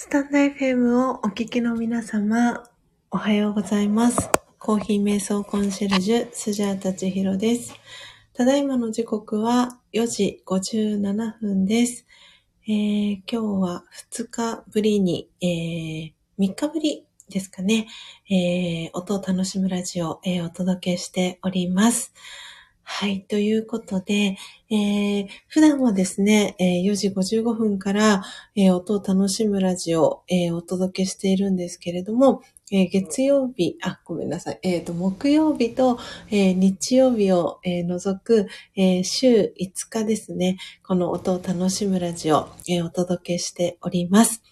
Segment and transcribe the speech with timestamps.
[0.00, 2.62] スタンド FM をお聞きの皆様、
[3.10, 4.30] おはようございます。
[4.56, 7.74] コーヒー瞑想コンシェルジュ、スジャータチヒロです。
[8.32, 12.06] ただいまの時刻は4時57分です。
[12.68, 17.88] えー今日は2日ぶりに、え3日ぶりですかね、
[18.30, 22.14] えー音を楽しむラジオ、えーお届けしております。
[22.90, 23.20] はい。
[23.28, 24.38] ということで、
[24.70, 28.24] えー普段はですね、えー4時55分から、
[28.56, 32.40] えー音を楽しむラジオ、えーお届けしているんですけれども、
[32.72, 34.58] えー月曜日、あ、ごめんなさい。
[34.62, 35.98] えっ、と、木曜日と、
[36.30, 44.42] えー日曜日を、えー除く、えー週5日ですね、この音を楽しむラジオ、えーお届けしております。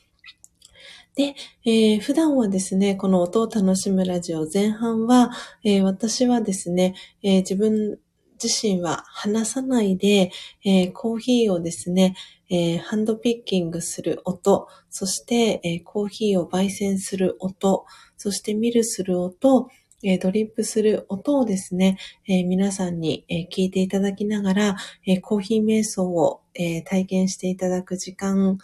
[1.17, 5.31] で、えー普段はですね、この音を楽しむラジオ前半は、
[5.65, 7.99] えー私はですね、えー自分
[8.43, 10.31] 自身は話さないで、
[10.65, 12.17] えーコーヒーをですね、
[12.51, 17.85] えーハンドピッキングする音、そして、えーコーヒーを焙煎する音、
[18.17, 19.69] そしてミルする音、
[20.03, 21.99] えドリップする音をですね、
[22.29, 24.77] え皆さんに、え聞いていただきながら、
[25.07, 28.59] えコーヒー瞑想を、え体験していただく時間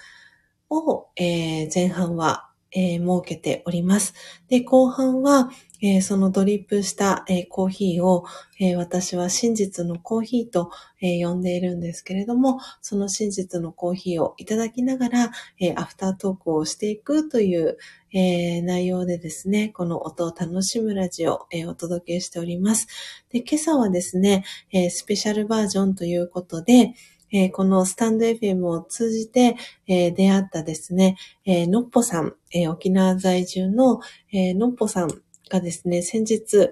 [0.69, 4.15] を、え前半は、え設けております。
[4.49, 5.51] で、後半は、
[5.85, 8.25] えーそのドリップした、えーコーヒーを、
[8.61, 10.71] えー私は真実のコーヒーと、
[11.01, 17.79] え呼んでいるんですけれども、その真実のコーヒーをいただきながら、えアフタートークをしていくという、
[18.13, 22.87] え内容でですね、この音を楽しむラジオ、えお届けしております。
[23.31, 26.95] で、今朝はですね、えスペシャルバージョンということで、
[27.33, 29.57] えーこのスタンド FM を通じて、
[29.89, 34.01] えー出会ったですね、えーのっぽさん、え沖縄在住の、
[34.31, 35.23] えのっぽさん
[35.53, 36.71] がですね、先日、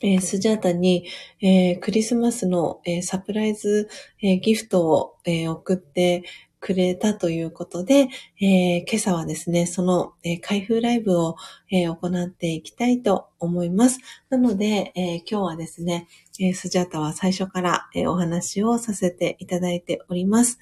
[0.00, 1.04] えースジャータに、
[1.42, 3.88] えークリスマスの、えーサプライズ、
[4.22, 6.22] えーギフトを、えー送って
[6.60, 8.08] くれたということで、
[8.40, 11.36] えー今朝はですね、その、えー開封ライブを、
[11.70, 13.98] えー行っていきたいと思います。
[14.30, 16.06] なので、えー今日はですね、
[16.40, 20.58] えースジャータは最初から、えーお話をさせていただいております。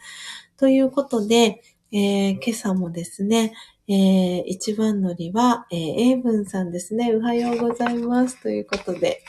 [0.56, 1.62] ということで、
[1.92, 3.52] えー今朝もですね、
[3.88, 7.14] えー一番乗りは、えー、英文さんですね。
[7.14, 8.42] おはようございます。
[8.42, 9.22] ということで、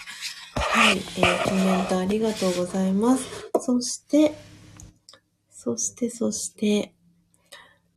[0.56, 3.52] はい、えーコメントありがとうございます。
[3.60, 4.34] そして、
[5.52, 6.96] そして、そして、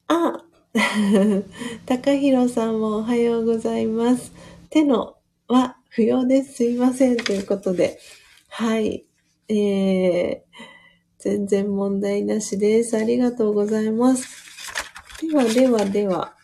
[0.06, 0.44] あ、
[1.87, 4.31] 高弘さんもおはようございます。
[4.69, 5.16] 手の
[5.48, 6.56] は不要です。
[6.56, 7.16] すいません。
[7.16, 7.98] ということで、
[8.48, 9.06] はい、
[9.48, 10.41] えー、
[11.19, 12.98] 全然問題なしです。
[12.98, 14.28] ありがとうございます。
[15.22, 16.34] では、では、では、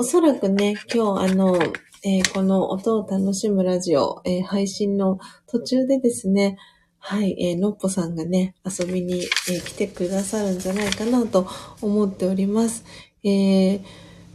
[0.00, 1.58] おそらくね、今日あの、
[2.02, 6.56] えーこの音を楽しむラジオ、えー配信の途中でですね、
[6.98, 11.46] はい、えーのっぽさんがね、遊びに、えー来てくださるんじゃないかなと
[11.82, 12.82] 思っております。
[13.24, 13.80] えー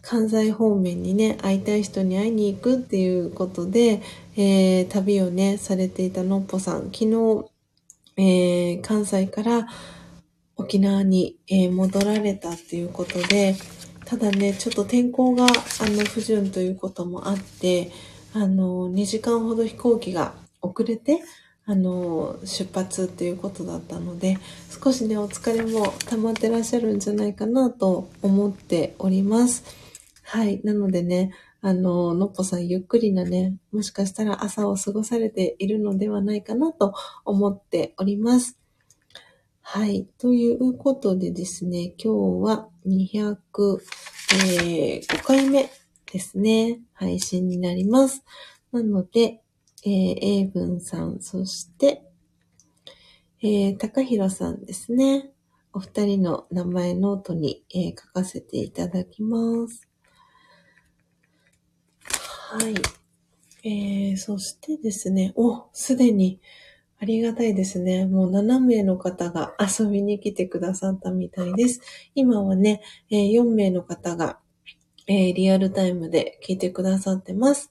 [0.04, 4.04] 関西方面にね、会いたい人に会いに行くっていうことで、
[4.38, 7.46] えー旅をね、されていたのっぽさん、昨日、
[8.18, 9.68] えー関西から
[10.58, 13.56] 沖縄に、えー戻られたっていうことで、
[14.06, 15.48] ただね、ちょっと天候が、あ
[15.90, 17.92] の、不順ということもあって、
[18.34, 21.22] あの、2時間ほど飛行機が遅れて、
[21.66, 24.38] あの、出発っていうことだったので、
[24.70, 29.64] 少しね、お疲れも溜まってらっしゃるんじゃないかなと思っております。
[30.22, 30.62] はい。
[30.64, 31.32] なのでね、
[31.62, 36.94] あの、のっぽさんゆっくりなね、もしかしたら朝を過ごされているのではないかなと
[37.26, 38.60] 思っております。
[39.62, 40.08] はい。
[40.20, 43.82] ということでですね、今日は205
[45.24, 45.70] 回目
[46.12, 46.80] ですね。
[46.94, 48.24] 配信になります。
[48.72, 49.42] なので、
[49.84, 52.04] えー、英文さん、そして、
[53.42, 55.32] えー、高弘さんですね。
[55.74, 59.88] お二人の名前ノートに、えー書かせていただきます。
[62.04, 62.76] はい。
[63.68, 66.40] えー、そしてですね、お、すでに、
[67.00, 68.06] ありがたいですね。
[68.06, 71.82] もう7名の方が遊びに来てくださったみたいです。
[72.16, 74.40] 今はね、えー4名の方が、
[75.08, 77.70] えーリアルタイムで聞いてくださってます。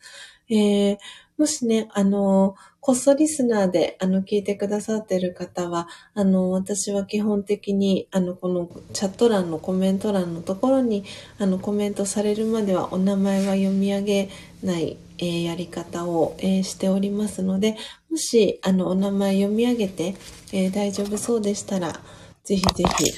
[0.50, 0.98] えー
[1.36, 11.02] もしね、あのーこっそリスナーで、あの、聞いてくださってる方は、あの、私は基本的に、あの、このチャット欄のコメント欄のところに、
[11.38, 14.28] あの、コメントされるまではお名前は読み上げ
[14.62, 17.76] ない、えーやり方を、えーしておりますので、
[18.10, 20.14] もし、あの、お名前読み上げて、
[20.52, 22.00] えー大丈夫そうでしたら、
[22.44, 23.10] ぜひぜひ、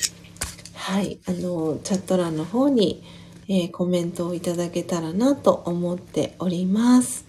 [0.75, 3.03] はい、あの、チャット欄の方に、
[3.49, 7.27] えコメントをいただけたらなと思っております。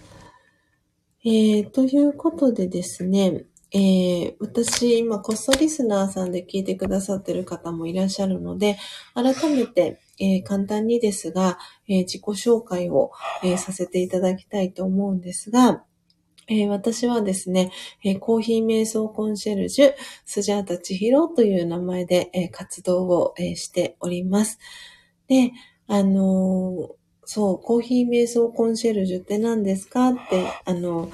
[1.24, 8.78] えということでですね、えー、私、今、コストリスナーさんで聞いてくださってる方もいらっしゃるので、
[9.14, 13.12] 改めて、えー、簡単にですが、えー、自己紹介を、
[13.44, 15.84] えさせていただきたいと思うんですが、
[16.48, 17.70] え私はですね、
[18.04, 19.94] えコーヒー瞑想コンシェルジュ、
[20.24, 24.58] スジャータチヒロという名前で、え活動を、えしております。
[25.28, 25.52] で、
[25.86, 26.90] あの
[27.24, 30.08] そう、コーヒー瞑想コンシェルジュって何ですか？
[30.08, 31.10] って、あの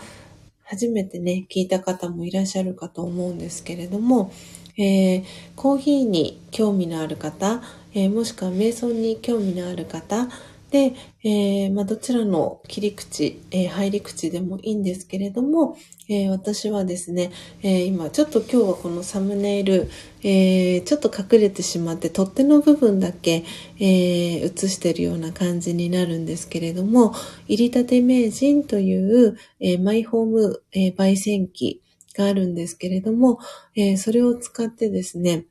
[0.63, 4.33] 初めてね、聞いた方もいらっしゃるかと思うんですけれども、
[4.79, 5.25] えー、
[5.57, 7.61] コーヒーに興味のある方、
[7.95, 10.29] えー、もしくは瞑想に興味のある方、
[10.75, 10.93] で、
[11.23, 15.77] えー、まあ、どちらの切り口、えー、入り口でもいいんですけれども、
[16.09, 17.31] え、私はですね、
[17.63, 19.89] え今ちょっと今日はこのサムネイル、
[20.23, 23.45] えちょっと隠れてしまって取っ手の部分だけ、
[23.79, 27.15] え映してるような感じになるんですけれども、
[27.47, 31.81] 入りたて名人という、えマイホーム、え焙煎機
[32.15, 33.39] があるんですけれども、
[33.77, 35.47] えそれを使ってですね、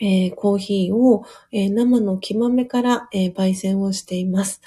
[0.00, 4.60] えー、コーヒーを、えー、生の木豆から、えー、焙煎をしています。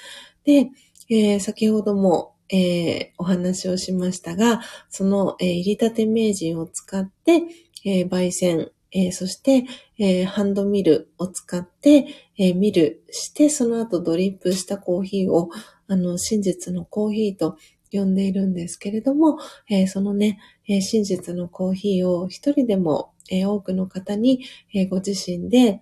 [0.44, 0.70] で、
[1.10, 7.42] え先ほども、えお話をしましたが、その、え入りたて名人を使って、
[7.84, 9.64] え焙煎、えそして、
[9.98, 12.06] えハンドミルを使って、
[12.38, 15.50] えミルして、その後ドリップしたコーヒーを、
[15.88, 17.56] あの、真実のコーヒーと
[17.98, 19.38] 呼んでいるんですけれども、
[19.68, 20.38] えそのね、
[20.68, 25.80] え真実のコーヒーを一人でもえー、多くの方に、え、ご自身で、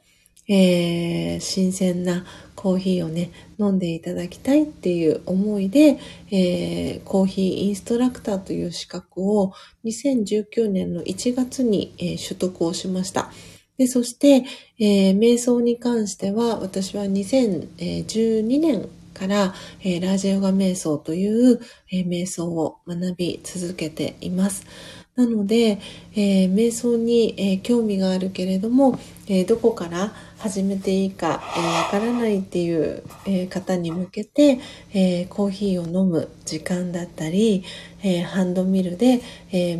[0.49, 2.25] え、新鮮な
[2.57, 5.99] コーヒーをね、飲んでいただきたいっていう思いで、
[6.31, 9.53] え、コーヒーインストラクターという資格を
[9.85, 13.31] 2019年の1月に、え、取得をしました。
[13.79, 14.45] で、そして、
[14.79, 18.89] えー、瞑想に関しては、私は2012年
[19.23, 21.61] から、えー、ラージェヨガ瞑想という、
[21.93, 24.67] えー、瞑想を学び続けています。
[25.15, 25.79] なので、
[26.15, 28.99] えー、瞑想に、え、興味があるけれども、
[29.29, 31.43] え、どこから始めていいかわ、
[31.89, 34.59] えからないっていう、え方に向けて、
[34.95, 37.63] えコーヒーを飲む時間だったり、
[38.03, 39.21] えハンドミルで、
[39.53, 39.79] え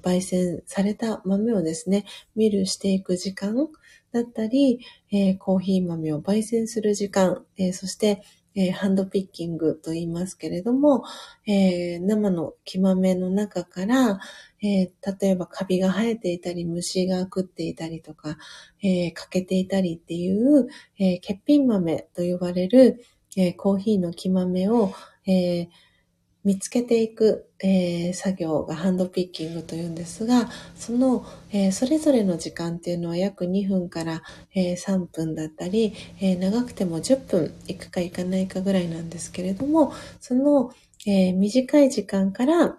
[0.00, 2.04] 焙煎された豆をですね、
[2.36, 3.56] ミルしていく時間
[4.12, 4.78] だったり、
[5.10, 8.22] えコーヒー豆を焙煎する時間、えそして、
[8.58, 11.04] えー、ハンドピッキングと言いますけれども、
[11.46, 14.18] えー、生の木豆の中から、
[14.60, 18.36] えー、例えばカビが生えていたり、虫が食っていたりとか、
[18.82, 20.66] え欠けていたりっていう、
[20.98, 23.04] え欠品豆と呼ばれる、
[23.36, 24.92] えコーヒーの木豆を、
[25.24, 25.68] え
[26.44, 34.22] 見つけていく、えー、作業がハンドピッキングというんですが、その、えー、それぞれの時間っていうのは約2分から、
[34.54, 40.72] えー、3分だったり、え長くても10分行くか行かないかぐらいなんですけれども、その、
[41.06, 42.78] え短い時間から、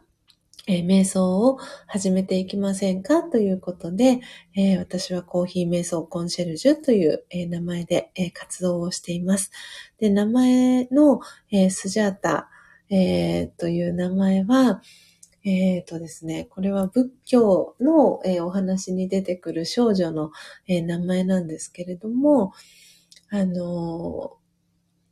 [0.68, 4.20] え瞑想を始めていきませんかということで、
[4.56, 9.52] え私はコーヒー瞑想コンシェルジュという、え名前で、え活動をしています。
[10.00, 12.50] で、名前の、えスジャータ、
[12.90, 14.82] えー、という名前は、
[15.44, 20.32] えっ、ー、とですね、これは仏教の、えー、お話に出てくる少女の、
[20.68, 22.54] えー、名前なんですけれども、
[23.30, 24.38] あの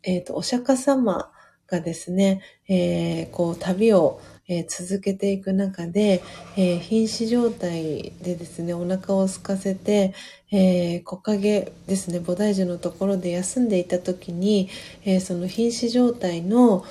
[0.04, 1.32] えっ、と、お釈迦様
[1.68, 6.24] がですね、えこう旅を、え続けていく中で、
[6.56, 10.14] え瀕死状態でですね、お腹を空かせて、
[10.52, 14.70] え木陰ですね、菩提樹のところで休んでいた時に、
[15.04, 16.86] えその瀕死状態の、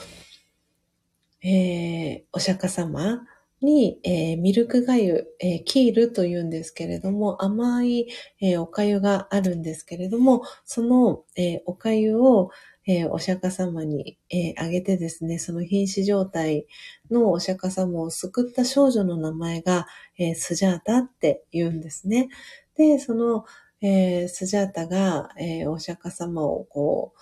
[1.43, 3.23] えー、お釈迦様
[3.63, 8.09] に、えー、ミルクがゆ、えー、キールというんですけれども、甘い、
[8.41, 12.51] えー、お粥があるんですけれども、その、えー、お粥を、
[12.89, 16.67] え、お釈迦様に、え、あげてですね、その瀕死状態
[17.11, 19.87] のお釈迦様を救った少女の名前が、
[20.19, 22.29] え、スジャータって言うんですね。
[22.77, 23.45] で、その、
[23.81, 27.19] え、スジャータが、え、お釈迦様をこう、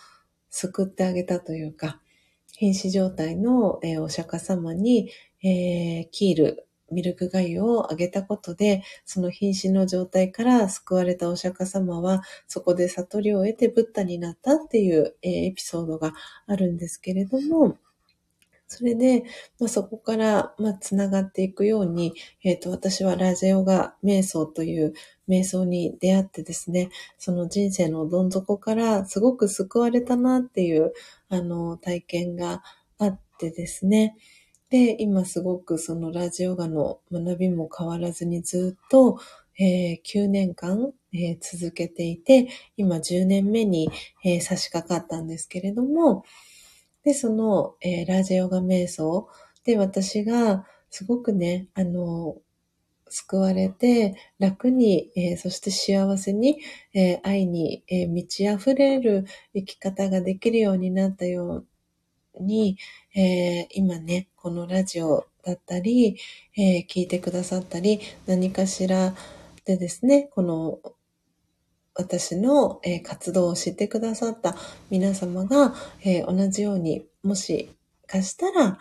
[0.51, 2.01] 救ってあげたというか、
[2.59, 5.11] 瀕死状態の、えー、お釈迦様に、
[5.43, 16.15] えー、キール、ミルク粥をあげたことで、その瀕死の状態から救われたお釈迦様は、そこで悟りを得てブッダになったっていう、えー、エピソードが
[16.47, 17.79] あるんですけれども、
[18.75, 19.25] それで、
[19.61, 24.95] まあ、そこから、まあ、つながっていくように、えっ、ー、と、私はラジオガ瞑想という
[25.29, 30.93] 瞑想に出会ってですね、その人生のどん底からすごく救われたなっていう、
[31.29, 32.63] あの、体験が
[32.99, 34.17] あってですね。
[34.71, 39.21] で、今すごくそのラジオガの学びも変わらずにずっと、
[39.59, 43.89] えー、9年間、えー、続けていて、今10年目に、
[44.25, 46.25] えー、差し掛かったんですけれども、
[47.05, 49.29] で、その、えー、ラジオガ瞑想。
[49.65, 52.37] で私がすごくね、あの、
[53.09, 56.61] 救われて、楽に、えー、そして幸せに、
[56.95, 61.65] えー、愛に、え満ち溢れる生き方ができるようになったよ
[62.35, 62.79] うに、
[63.15, 66.19] え今ね、このラジオだったり、
[66.57, 69.15] え聞いてくださったり、何かしら
[69.65, 70.81] でですね、この
[71.95, 74.57] 私の、え活動を知ってくださった
[74.91, 77.71] 皆様が、え同じようにもし
[78.07, 78.79] かしたら、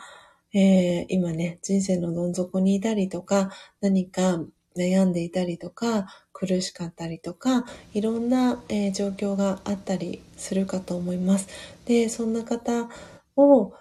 [0.54, 3.52] え、今ね、人生のどん底にいたりとか、
[3.82, 4.44] 何か
[4.76, 11.48] 悩んでいたりとか、苦しかったりとか、いろんな、え、状況があったりするかと思います。
[11.86, 12.90] で、そんな方
[13.36, 13.74] を、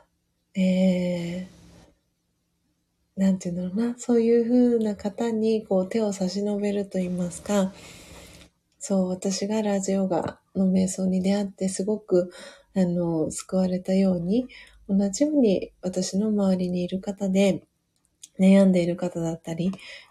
[0.54, 7.72] えー、なんていうんだろうな、そういう風な方にこう手を差し伸べると言いますか、
[8.84, 12.32] そう、私がラジオガの瞑想に出会ってすごく、
[12.74, 14.48] あの、救われたように、
[14.88, 17.62] 同じように私の周りにいる方で
[18.40, 19.70] 悩んでいる方だったり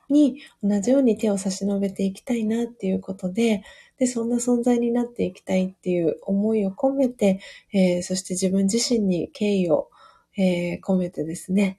[0.10, 3.62] に同じように手を差し伸べていきたいなっていうことで、
[3.98, 7.42] で、そんな存在になっていきたいっていう思いを込めて、
[7.74, 9.90] えー、そして自分自身に敬意を、
[10.38, 11.78] えー、込めてですね、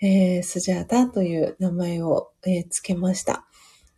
[0.00, 3.44] えー、スジャータという名前を、えー、つけました。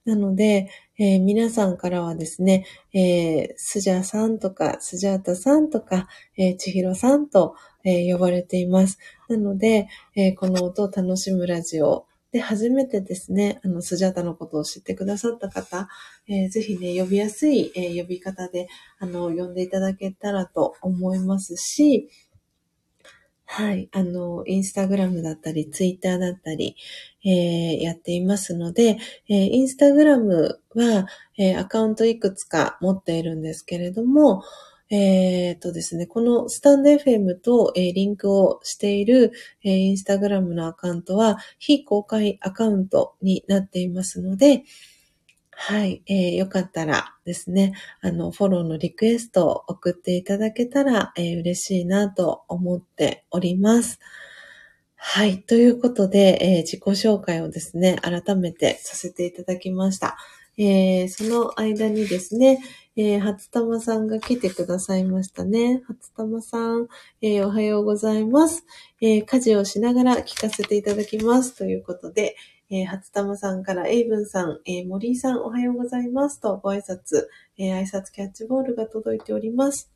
[0.04, 0.68] なので、
[1.04, 6.06] えー、皆さんからはですね、えー、スジャさんとか、スジャータさんとか、
[6.36, 8.98] えー、千尋さんと、え、呼ばれています。
[9.28, 15.88] なので、えー、この音を楽しむラジオで初めてですね、あの、スジャータのことを知ってくださった方、
[16.28, 18.68] えー、ぜひね、呼びやすい、え呼び方で、
[19.00, 22.10] あの、呼んでいただけたらと思いますし、
[23.54, 23.90] はい。
[23.92, 26.74] あの、インスタグラムだったり、ツイッターだったり、
[27.22, 28.96] えー、やっていますので、
[29.28, 31.06] えー、インスタグラムは、
[31.36, 34.42] えー、アカウントいくつか持っているんですけれども、
[34.88, 39.32] えっ、とですね、このスタンド FM と、えー、リンクをしている、
[39.64, 44.64] えー、インスタグラムのアカウントは非公開アカウントになっていますので、
[45.64, 54.00] はい、えー、よかったらですね、あの、フォローのリクエストを送っていただけたら、えー、嬉しいなと思っております。
[54.96, 55.40] はい。
[55.40, 60.16] ということで、えー、自己紹介をですね、改めてさせていただきました。
[60.58, 62.58] えー、その間にですね、
[62.96, 65.82] えー、初玉さんが来てくださいましたね。
[65.86, 66.88] 初玉さん、
[67.20, 68.66] えー、おはようございます、
[69.00, 71.56] え、家事をしながら聞かせていただきます。
[71.56, 72.34] ということで、
[72.74, 77.26] えー、初玉さんからエイブンさん、えー、森井さんおはようございますとご挨拶、
[77.58, 79.92] えー、挨拶キャッチボールが届いております。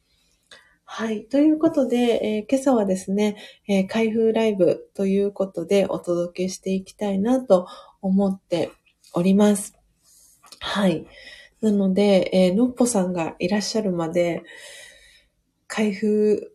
[0.84, 1.24] はい。
[1.24, 7.66] ということで、えー、今朝はですね、えー、開封ライブということでお届けしていきたいなと
[8.02, 8.70] 思って
[9.14, 9.74] おります。
[10.60, 11.06] はい。
[11.62, 14.42] なので、えー、のっぽさんがいらっしゃるまで、
[15.66, 16.52] 開封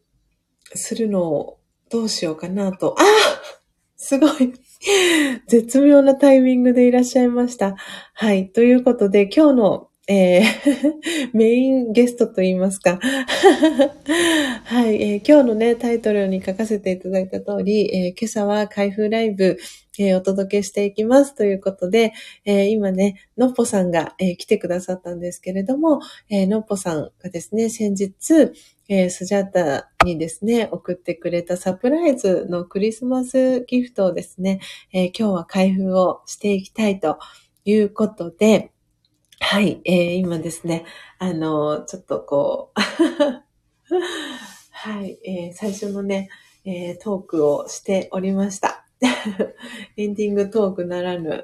[0.75, 1.59] するのを
[1.89, 2.95] どうしようかなと。
[2.99, 3.03] あ
[3.97, 4.53] すごい
[5.47, 7.75] 絶妙なタイミングでいらっしゃいました。
[8.13, 8.49] はい。
[8.51, 12.99] ということで、今日のえー、 メインゲストと言いますか。
[14.65, 19.57] はい、えー、今日のね、タイトルに書かせていただいた通り、えー、今朝は開封ライブ、
[19.99, 22.11] えお届けしていきますということで、
[22.45, 25.99] え今ね、のっぽさんが、え来てくださったんですけれども、
[26.29, 28.51] えのっぽさんがですね、先日、
[28.89, 34.59] えスジャータにですね、送ってくれたサプライズのクリスマスギフトをですね、
[34.93, 37.19] え今日は開封をしていきたいと
[37.65, 38.71] いうことで、
[39.43, 40.85] はい、えー、今ですね、
[41.19, 42.79] あの、ちょっとこう
[44.71, 46.29] はい、えー、最初のね、
[46.63, 48.85] えー、トークをしておりました。
[49.97, 51.43] エンディングトークならぬ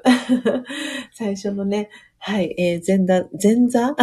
[1.12, 3.94] 最初のね、はい、えー、前座、前座？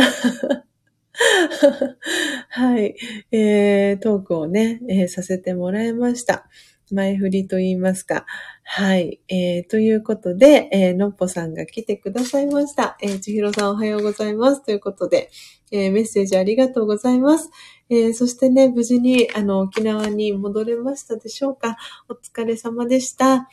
[2.49, 2.95] はい、
[3.31, 6.47] えー、トークをね、えー、させてもらいました。
[6.91, 8.25] 前振りと言いますか。
[8.63, 9.19] はい。
[9.27, 12.97] えー、ということで、えー、のっぽさんが来てくださいました。
[13.01, 14.63] えー、ちひろさんおはようございます。
[14.63, 15.29] ということで、
[15.71, 17.49] えー、メッセージありがとうございます。
[17.89, 21.77] えー、そしてね、無事に、あの、沖縄に戻れましたでしょうか
[22.09, 23.49] お疲れ様でした。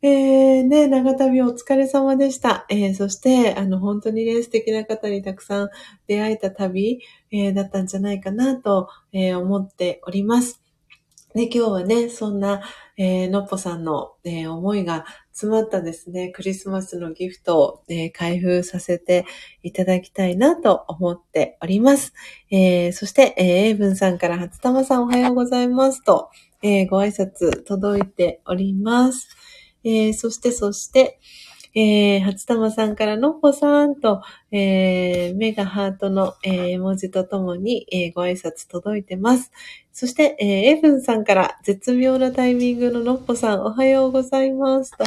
[0.00, 2.66] えー、ね、長旅お疲れ様でした。
[2.68, 5.70] えー、そして、あの、本当にね、素敵な方にたくさん
[6.06, 7.00] 出会えた旅、
[7.32, 10.62] えー、だったんじゃないかなと、え思っております。
[11.34, 12.62] で、今日はね、そんな、
[12.96, 19.26] えー、のっぽさんの、えー、思いが詰まったですね、クリスマスのギフトを、えー、開封させて
[19.64, 22.14] いただきたいなと思っております。
[22.52, 26.30] えー、そして、えー、エイブンさんから初玉さんおはようございますと、
[26.62, 29.28] えー、ご挨拶届いております。
[29.84, 31.18] えー、そして、そして、
[31.74, 39.52] えー、初玉さんからのっぽさんと、えー、目がハートの、えー、文字とともに、えー、ご挨拶届いてます。
[39.92, 45.04] そして、えー、エブンさんから絶妙なタイミングののっぽさん、おはようございますと、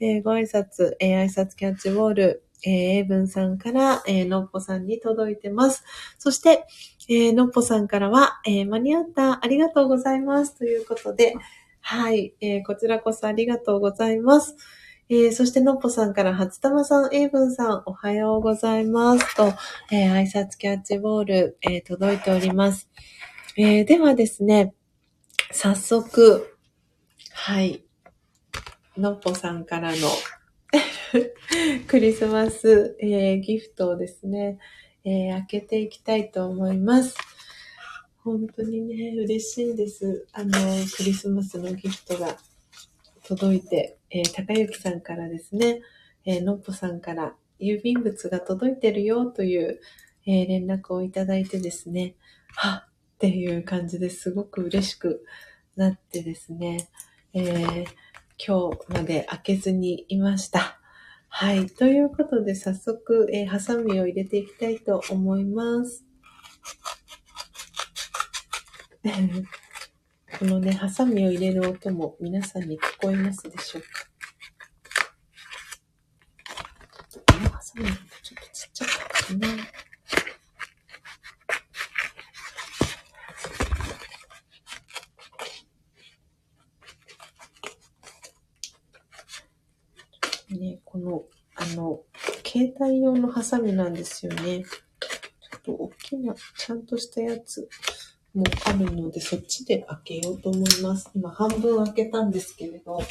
[0.00, 5.84] えー、ご挨拶、えー、挨拶キャッチボール、えー、エブンさんから、えー、のっぽさんに届いてます。
[6.18, 6.64] そして、
[7.08, 10.56] えー、のっぽさんからは、えー、間に合った、ありがとうございます。
[10.56, 11.34] ということで、
[11.90, 14.56] はい、えー、こちらこそありがとうございます。
[15.08, 19.54] えー、そして、のっぽさんから、初玉さん、エイブンさん、おはようございますと、
[19.90, 22.90] えー、挨拶キャッチボール、えー、届いております。
[23.56, 24.74] えー、ではですね、
[25.50, 26.58] 早速、
[27.32, 27.82] はい、
[28.98, 29.96] のっぽさんからの
[31.88, 34.58] クリスマス、えー、ギフトをですね、
[35.04, 37.16] えー、開けていきたいと思います。
[38.32, 40.26] 本当にね、嬉しいです。
[40.32, 40.50] あの、
[40.96, 42.36] クリスマスのギフトが
[43.24, 45.80] 届いて、えー、高幸さんからですね、
[46.24, 49.80] えー、のっぽさんから郵便物が届いてるよという、
[50.26, 52.14] えー、連絡をいただいてですね、
[52.54, 52.88] はっ
[53.18, 55.24] っていう感じですごく嬉しく
[55.74, 56.88] なってですね、
[57.34, 57.86] えー、
[58.38, 60.78] 今日まで開けずにいました。
[61.28, 61.66] はい。
[61.66, 66.04] ということで、早速、えー、ハサミを入れていきたいと思います。
[70.38, 73.88] このね、ハサミを入れる音も皆さんに聞こえますでしょうか？
[77.32, 79.48] このハサミちょっとちっちゃかったな。
[90.58, 92.00] ね、この、あの、
[92.44, 94.64] 携帯用のハサミなんですよね。
[94.64, 97.68] ちょっと大きな、ちゃんとしたやつ
[98.38, 101.10] もあるので、そっちで開けようと思います。
[101.14, 102.98] 今半分開けたんですけれど。
[102.98, 103.02] は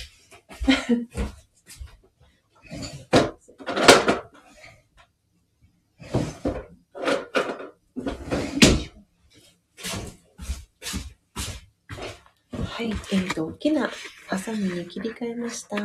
[12.84, 13.90] い、えっ、ー、と、大きな
[14.28, 15.78] ハサミに切り替えました。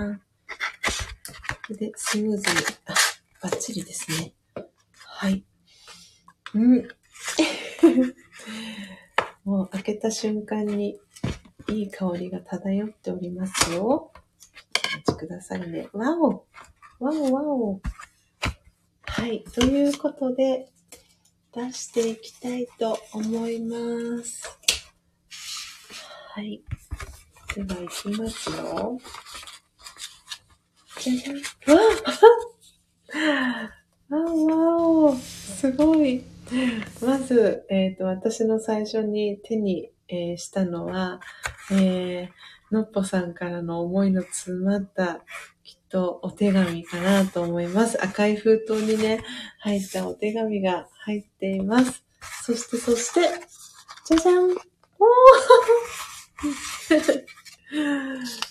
[1.69, 2.95] で、スムーズに、あ、
[3.43, 4.35] バッチリですね。
[5.05, 5.45] はい。
[6.55, 6.89] うん。
[9.45, 11.01] もう開けた瞬間に
[11.69, 13.85] いい香りが漂っておりますよ。
[13.85, 14.13] お
[14.95, 15.89] 待ちくださいね。
[15.93, 16.45] わお
[17.01, 17.81] わおわお
[19.05, 19.45] はい。
[19.53, 20.69] ということで、
[21.53, 24.59] 出していきたいと思います。
[26.35, 26.63] はい。
[27.55, 28.99] では、いきますよ。
[31.01, 31.37] じゃじゃん。
[31.77, 31.83] わ
[34.11, 36.32] あ わおすごい。
[37.01, 41.21] まず、え、ー、と、私の最初に手に、えー、したのは、
[41.71, 45.25] えー、のっぽさんからの思いの詰まった、
[45.65, 48.03] きっとお手紙かなと思います。
[48.03, 49.23] 赤い封筒にね、
[49.61, 52.05] 入ったお手紙が入っています。
[52.45, 53.21] そして、そして、
[54.07, 54.57] じゃじゃんおー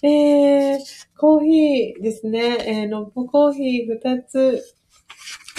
[0.07, 0.79] えー、
[1.17, 2.57] コーヒーですね。
[2.61, 4.63] えー、のっぽコーヒー2つ、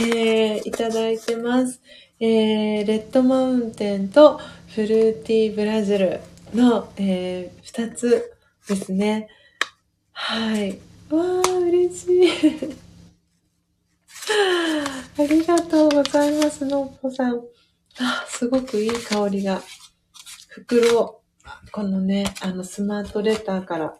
[0.01, 1.81] えー、いただいてます。
[2.25, 6.21] えー、レッドマウンテンとフルーティーブラジル
[6.55, 8.37] の、えー、2つ
[8.69, 9.29] ですね。
[10.13, 10.79] はい。
[11.11, 12.29] わー、嬉しい。
[15.19, 17.43] ありがとうございます、のっぽさん。
[17.99, 19.61] あ、すごくいい香りが。
[20.47, 21.23] 袋、
[21.73, 23.99] このね、あの、スマートレターから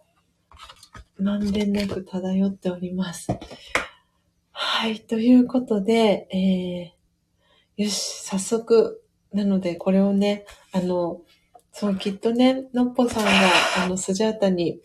[1.19, 3.37] まんべんなく漂っております。
[4.53, 5.01] はい。
[5.01, 7.02] ということで、えー、
[7.77, 11.23] よし、早速、なので、これをね、あの、
[11.73, 13.31] そう、きっとね、のっぽさんが、
[13.85, 14.81] あの、スジャータに、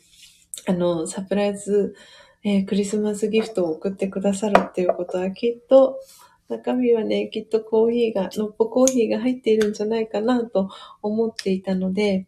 [0.67, 1.95] あの、サプライズ、
[2.43, 5.99] えー、クリスマスギフトを送ってくださるっていうことは、きっと、
[6.47, 10.69] 中身はね、きっとコーヒーが、のっぽコーヒーが入っているんじゃないかなと
[11.01, 12.27] 思っていたので、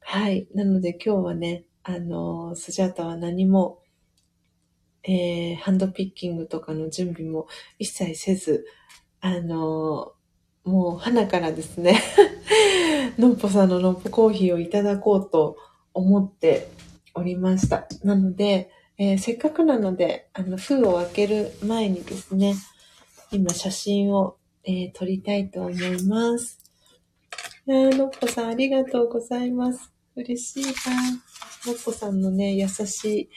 [0.00, 0.48] はい。
[0.54, 3.82] なので今日はね、あの、スジャータは何も、
[5.02, 7.46] えー、ハンドピッキングとかの準備も
[7.78, 8.64] 一切せず、
[9.20, 10.12] あの、
[10.64, 12.02] もう花からですね
[13.18, 15.56] のっぽさんののっぽコーヒーをいただこうと
[15.94, 16.68] 思って
[17.14, 17.86] おりました。
[18.02, 22.54] なので、えー、せっかくなので、あの、封を開ける前にですね、
[23.30, 26.58] 今写真を、えー、撮りたいと思います。
[27.68, 29.92] あのっぽさんありがとうございます。
[30.14, 30.72] 嬉しいな。
[31.66, 33.30] のっぽさんのね、優し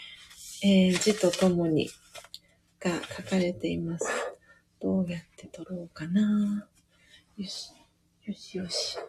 [0.61, 1.89] い、えー、字とともに、
[2.79, 4.05] が書かれています。
[4.81, 6.65] どうやって撮ろうかな。
[7.37, 7.71] よし、
[8.25, 8.97] よしよし。
[8.97, 9.03] あ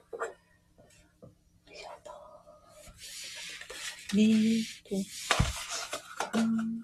[1.68, 2.10] りがと
[4.14, 4.16] う。
[4.16, 4.96] ねえと、
[6.38, 6.82] うん。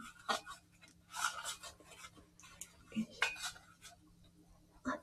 [4.85, 4.99] あと、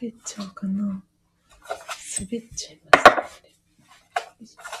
[0.00, 0.82] 滑っちゃうかな。
[0.82, 4.73] 滑っちゃいます、ね。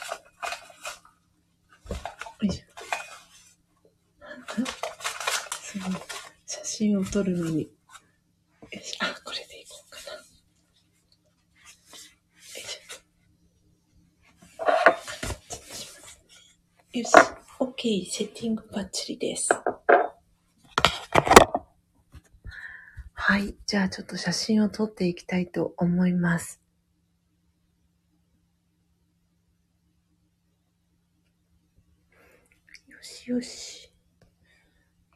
[6.74, 7.62] 写真を撮るのに。
[7.62, 7.68] よ
[8.82, 8.98] し。
[8.98, 10.14] あ、これでいこうかな。
[10.16, 10.24] よ
[12.56, 16.98] いしょ。
[16.98, 17.12] よし。
[17.60, 18.10] OK。
[18.10, 19.50] セッティングバッチリです。
[23.12, 23.54] はい。
[23.66, 26.60] じゃあちょっと写真を撮っていきたいと思います。
[32.88, 33.92] よしよし。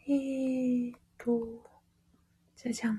[0.06, 1.46] えーと、
[2.56, 2.98] じゃじゃん。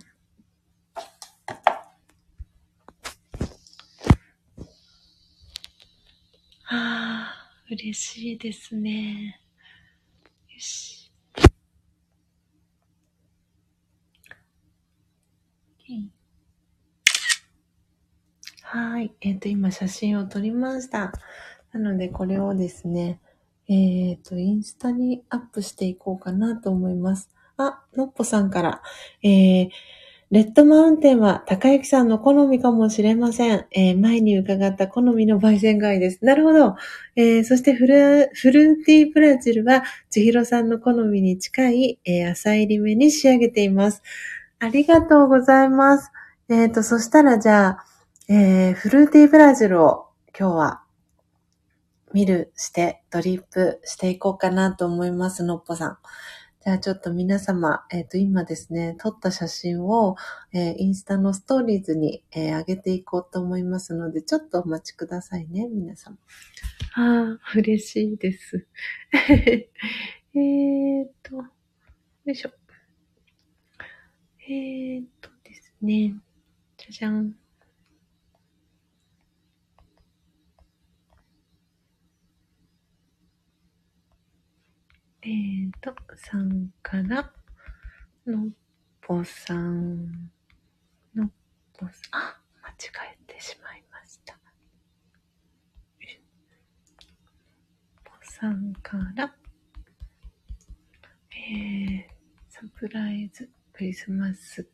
[6.67, 9.41] あー、嬉しいですね。
[10.47, 11.11] よし。
[18.61, 19.11] はい。
[19.21, 21.11] えっ、と、今写真を撮りました。
[21.71, 23.19] なので、これをですね、
[23.67, 27.31] えっ、と、インスタにアップしていこうかなと思います。
[27.65, 28.81] あ、のっぽさんから、
[29.23, 29.69] えー、
[30.31, 33.65] レッドマウンテンは高幸さんの好みかもしれません。
[33.71, 36.23] えー前に伺った好みの焙煎貝です。
[36.23, 36.75] なるほど。
[37.15, 44.03] えーそしてフルフルーティーブラジルは千尋さんの好みに近い、えー浅入り目に仕上げています。
[44.59, 46.11] ありがとうございます。
[46.47, 47.85] えっ、と、そしたらじゃあ、
[48.27, 50.83] えーフルーティーブラジルを今日は
[52.13, 55.97] ミルしてドリップしていこうかなと思います、のっぽさん。
[56.61, 60.17] じゃあちょっと皆様、えっ、と今ですね、撮った写真を、
[60.51, 66.17] えーインスタのストーリーズに、えー上げていこうと思いますので、ちょっとお待ちくださいね、皆様。
[66.95, 68.67] ああ、嬉しいです。
[69.13, 71.43] えーっと、よ
[72.25, 72.51] いしょ。
[74.49, 76.13] えっとですね、
[76.75, 77.38] じゃじゃん。
[85.21, 87.31] えーと、さんから、
[88.25, 88.49] のっ
[89.01, 90.31] ぽさん、
[91.15, 91.29] のっ
[91.77, 92.73] ぽさん、あ、間違
[93.27, 94.33] えてしまいました。
[94.33, 94.43] のっ
[98.03, 99.35] ぽさんから、
[101.31, 102.07] えー、
[102.49, 104.67] サプライズクリスマス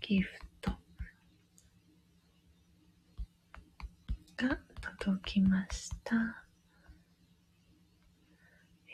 [0.00, 0.70] ギフト
[4.36, 4.58] が
[4.90, 6.14] 届きました。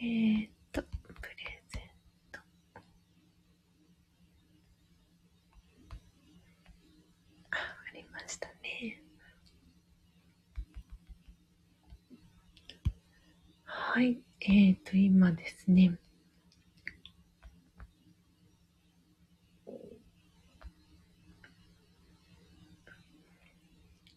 [0.00, 0.88] えーっと、プ
[1.44, 1.82] レゼン
[2.32, 2.40] ト。
[7.50, 9.02] あ、ありましたね。
[13.84, 14.22] はい。
[14.40, 15.98] えーっと、今ですね。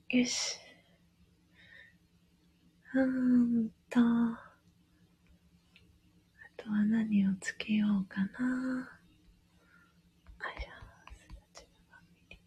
[0.10, 0.58] よし。
[2.94, 4.00] うんと。
[4.00, 4.40] あ
[6.56, 8.90] とは何をつけようかな。
[10.40, 10.70] あいしょ
[11.12, 12.40] すだちのファミリー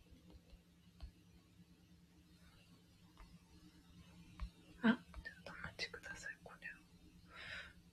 [4.83, 6.79] あ、ちょっとお待ちください、これを。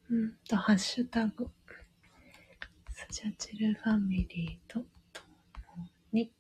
[0.10, 1.48] うんと、ハッシュタグ。
[2.89, 4.80] スジャチルファミリーと
[5.12, 6.32] 共に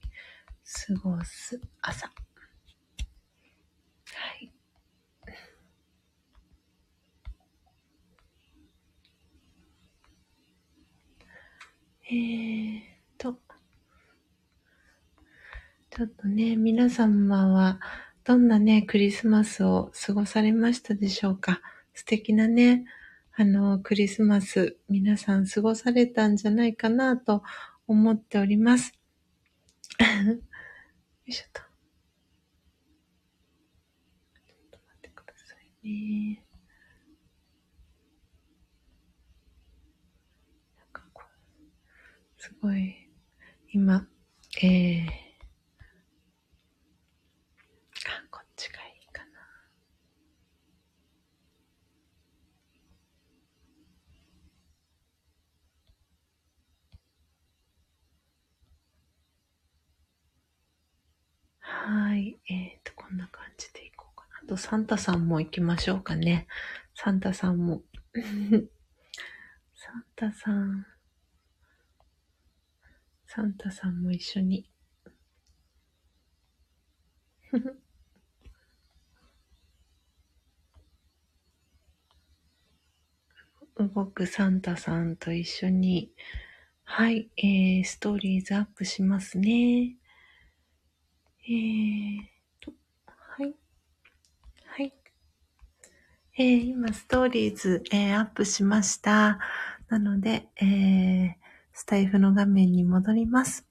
[0.87, 2.07] 過ごす朝。
[2.07, 2.13] は
[4.39, 4.51] い。
[12.07, 12.83] えーっ
[13.17, 13.39] と、
[15.89, 17.79] ちょっとね、皆様は
[18.23, 21.61] どんなね、クリスマスを過ごされましたでしょうか？
[21.93, 22.85] 素敵なね、
[23.37, 27.43] あの、クリスマス、皆さん過ごされたんじゃないかなと
[27.85, 28.93] 思っております。
[30.01, 30.07] よ
[31.25, 31.61] いしょと。
[31.61, 36.43] ちょっと待ってくださいね。
[40.77, 42.95] なんかこう、すごい、
[43.71, 44.07] 今、
[44.63, 45.11] えー、あ、
[48.31, 49.31] こっちがいいかな。
[61.87, 62.39] はい。
[62.49, 64.39] えーと、こんな感じでいこうかな。
[64.43, 66.47] あと、サンタさんも行きましょうかね。
[66.95, 67.83] サンタさんも。
[69.75, 70.87] サンタさん。
[73.27, 74.67] サンタさんも一緒に。
[83.77, 86.11] 動くサンタさんと一緒に、
[86.83, 89.97] はい、えー、ストーリーズアップしますね。
[91.47, 92.17] えー
[92.59, 92.71] と、
[93.05, 93.53] はい。
[94.65, 94.93] はい。
[96.39, 99.37] えー、今、ストーリーズ、えー、アップしました。
[99.87, 101.33] なので、えー、
[101.71, 103.67] スタイフの画面に戻ります。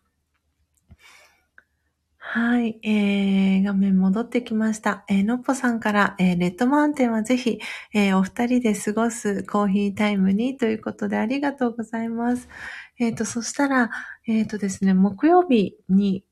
[2.17, 5.05] はい、えー、画面戻ってきました。
[5.09, 7.59] えー、のっぽさんから、えー、レッドマウンテンはぜひ、
[7.93, 12.49] えー、お二人で過ごすコーヒータイムにということでありがとうございます。
[13.01, 13.91] えっ、ー、と、そしたら、
[14.29, 16.25] えっ、ー、とですね、木曜日に、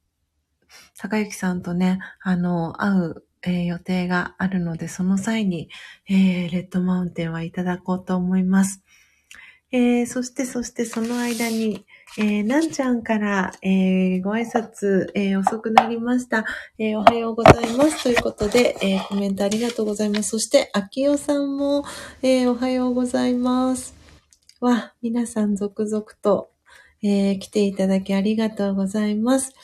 [0.95, 5.69] 坂行さんとね、あの、会う、えー、予定があるので、その際に、
[6.09, 8.83] えー、レッドマウンテンはいただこうと思います。
[9.75, 11.87] えー、そして、そしてその間に、
[12.19, 16.45] えー、なんちゃんから、えー、ご挨拶、えー、遅くなりました、
[16.79, 18.03] えー、おはようございます。
[18.03, 20.29] ということで、えー、コメントありがとうございます。
[20.29, 21.85] そして、あきよさんも、
[22.23, 23.95] えー、おはようございます。
[24.61, 26.51] わ、皆さん続々と、
[27.03, 29.55] えー、来ていただきありがとうございます。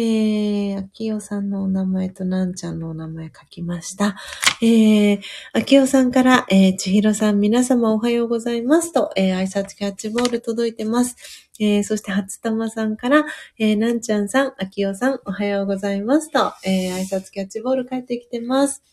[0.00, 4.14] えー、秋代さんのお名前となんちゃんのお名前書きました。
[4.62, 5.20] えー、
[5.54, 11.16] 秋代さんから、えー、千尋さん皆様おはようございますと、えー、挨拶キャッチボール届いてます。
[11.58, 13.24] えー、そして、初玉さんから、
[13.58, 18.84] えー、なんちゃんさん、秋代さん、おはようございますと、えー、挨拶キャッチボール返ってきてます。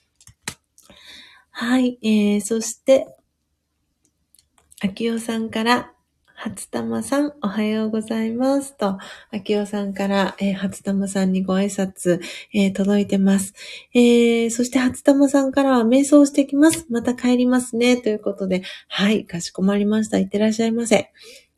[1.51, 3.05] はい、えー、そして、
[4.81, 5.94] 秋代さんから、
[6.37, 8.75] 初玉さん、おはようございます。
[8.77, 8.97] と、
[9.31, 12.21] 秋代さんから、えー、初玉さんにご挨拶、
[12.53, 13.53] えー、届いてます。
[13.93, 16.87] えー、そして初玉さんからは瞑想してきます。
[16.89, 17.95] また帰りますね。
[17.95, 20.19] ということで、はい、かしこまりました。
[20.19, 21.09] いってらっしゃいませ。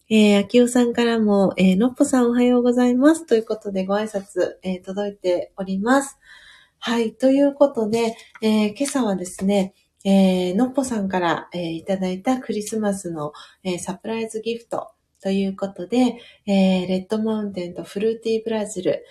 [0.10, 3.26] えー、秋代さんからも、えー、のっぽさんおはようございます。
[3.26, 6.20] ということで、ご挨拶、えー、届いております。
[6.78, 9.74] はい、ということで、えー、今朝はですね、
[10.10, 13.34] えー、のっぽさんから、えー、いただいたクリスマスの、
[13.66, 14.92] えー、サプライズギフト
[15.22, 19.04] ということで、えー、レッドマウンテンとフルーティーブラジル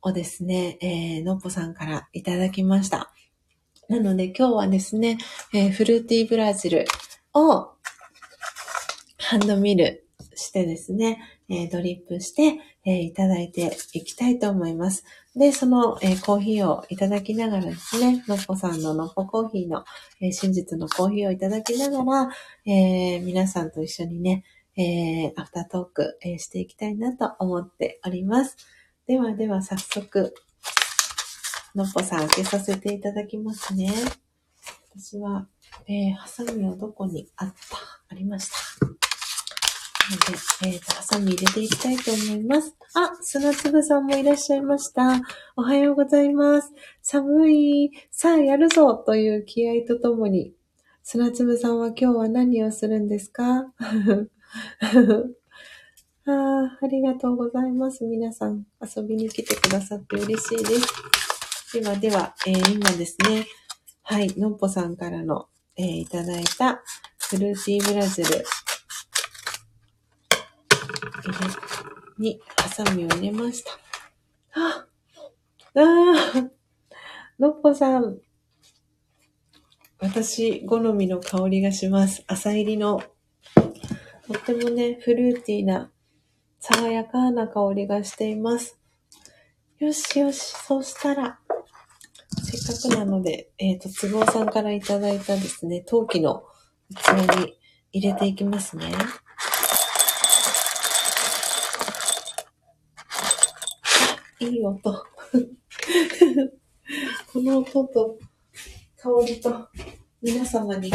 [0.00, 3.12] をですね、えー、のっぽさんからいただきました。
[3.90, 5.18] なので今日はですね、
[5.52, 6.86] えー、フルーティーブラジル
[7.34, 7.72] を
[9.18, 15.04] ハンドミルしてですね、えー、ドリップして、えー、いただいていきたいと思います。
[15.36, 19.84] で、その、えー、コーヒーをいただきながらですね、のっぽさんののっぽコーヒーの、
[20.20, 22.30] えー、真実のコーヒーをいただきながら、
[22.66, 24.44] えー、皆さんと一緒にね、
[24.76, 28.56] え、アフタートーク、え、していきたいなと思っております。
[29.06, 30.34] ではでは早速、
[31.74, 33.92] のっぽさん開けさせていただきますね。
[34.96, 35.46] 私は、
[35.86, 37.54] え、ハサミはどこにあった？
[38.08, 38.99] ありました。
[40.10, 42.74] ので、えっ、ー、と、ハサミ入れていきたいと思います。
[42.94, 45.20] あ、砂粒さんもいらっしゃいました。
[45.56, 46.72] おはようございます。
[47.02, 47.90] 寒い。
[48.10, 50.54] さあ、やるぞという気合とともに、
[51.02, 53.72] 砂粒さんは今日は何をするんですか？
[56.26, 58.04] ああ、りがとうございます。
[58.04, 61.80] 皆さん遊びに来てくださって嬉しいです。
[61.80, 63.46] ではでは、えー、今ですね、
[64.02, 66.82] はい、のっぽさんからの、えー、いただいた
[67.18, 68.44] フルーティーブラジル
[71.22, 71.38] 入れ、
[72.18, 73.70] に、ハサミを入れました。
[74.60, 74.86] あ
[75.74, 75.86] あ
[76.34, 76.50] あ
[77.38, 78.18] のっぽさん。
[79.98, 82.24] 私、好みの香りがします。
[82.26, 83.02] 朝入りの。
[84.26, 85.90] とってもね、フルーティーな、
[86.58, 88.78] 爽やかな香りがしています。
[89.78, 91.38] よしよし、そしたら、
[92.42, 96.44] せっかくなので、えっ、ー、と、つぼうさんからいただいたですね、陶器の
[96.94, 97.58] 器に
[97.92, 98.92] 入れていきますね。
[104.40, 104.92] いい音。
[107.32, 108.18] この音と
[108.96, 109.68] 香りと
[110.22, 110.90] 皆様に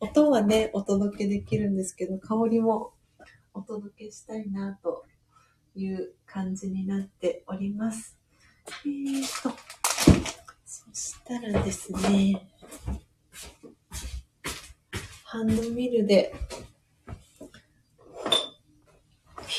[0.00, 2.92] 音はね、お届けできるんですけど、香りも
[3.54, 5.06] お届けしたいなと
[5.76, 8.18] いう感じになっております。
[8.84, 9.50] えーと、
[10.66, 12.48] そしたらですね、
[15.22, 16.34] ハンドミルで
[17.06, 17.16] 弾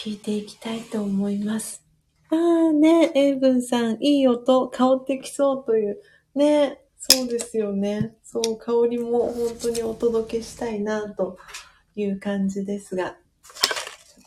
[0.08, 1.88] いていきたいと思います。
[2.31, 2.35] あ
[2.69, 5.99] あね、エイブンさん、いい音、香ってきそうという。
[6.35, 8.15] ね、そうですよね。
[8.23, 11.39] そう、香りも本当にお届けしたいなと
[11.95, 13.11] いう感じですが。
[13.11, 13.17] ちょ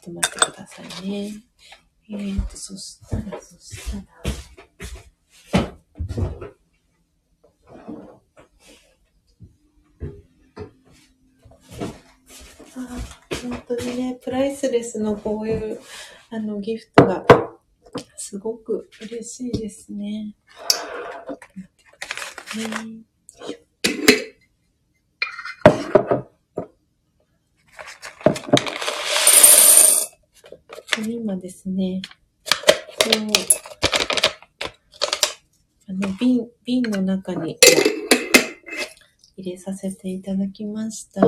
[0.00, 1.32] っと待ってくださいね。
[2.10, 4.04] えーと、そしたら、そしたら。
[12.74, 12.88] あ
[13.42, 15.80] 本当にね、プライスレスのこういう
[16.30, 17.24] あのギフトが
[18.32, 20.34] すごく嬉しいですね。
[31.06, 32.00] 今ですね、
[33.04, 33.10] こ
[35.88, 37.58] あの、瓶、瓶の中に
[39.36, 41.20] 入れさせていただきました。
[41.20, 41.26] え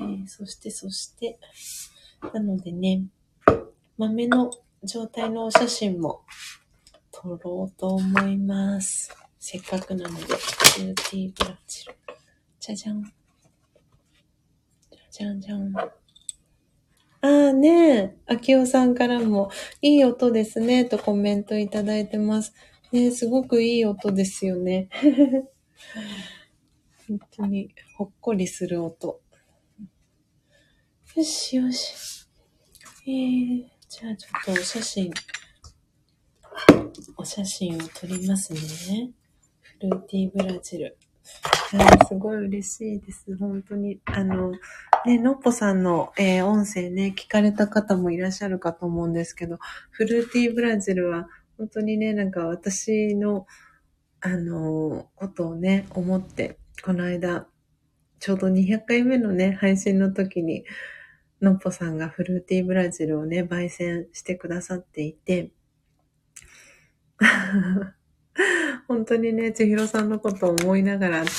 [0.00, 1.38] ー、そして、そして、
[2.34, 3.04] なのでね、
[3.96, 4.50] 豆の
[4.84, 6.22] 状態のお写真も
[7.10, 9.14] 撮ろうと思います。
[9.38, 11.94] せっかくなので、ビューティーブラジル。
[12.60, 13.02] じゃじゃん。
[13.02, 15.76] じゃじゃんじゃん。
[15.76, 15.90] あ
[17.20, 19.50] あねえ、きおさんからも、
[19.82, 22.54] いい音ですね、とコメントいただいてます。
[22.92, 24.88] ねすごくいい音ですよね。
[27.08, 29.20] 本当に、ほっこりする音。
[31.16, 32.28] よしよし。
[33.06, 35.10] えー、じゃあちょっとお写真、
[37.16, 39.12] お写真を撮りますね。
[39.62, 40.98] フルーティーブラジル。
[42.06, 43.34] すごい嬉しいです。
[43.38, 43.98] 本当に。
[44.04, 44.52] あの、
[45.06, 49.56] ね、のっぽさんの、えー、音声ね、聞かれた方もいらっしゃるかと思うんですけど、
[49.90, 53.46] フルーティーブラジルは、本当にね、なんか私の、
[54.20, 57.48] あの、ことをね、思って、この間、
[58.20, 60.66] ちょうど200回目のね、配信の時に、
[61.40, 65.52] のっぽさんがフルーティーブラジルをね、焙煎してくださっていて、
[68.88, 71.30] 本当にね、千尋さんのことを思いながらって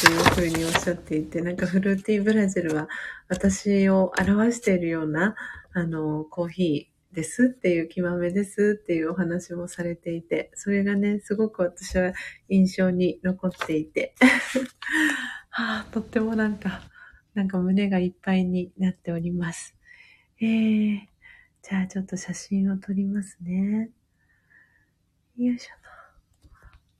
[0.41, 2.87] いうふうにおっしゃっていて、なんかフルーティーブラジルは
[3.27, 5.35] 私を表しているような、
[5.73, 12.13] あの、コーヒーですっていう、極めですっていうお話もされていて、それがね、すごく私は
[12.49, 14.13] 印象に残っていて、
[15.49, 16.81] はあ、とってもなんか、
[17.33, 19.78] なんか胸がいっぱいになっております。
[20.41, 21.01] えー、
[21.61, 23.89] じゃあちょっと写真を撮りますね。
[25.37, 25.89] よいしょと。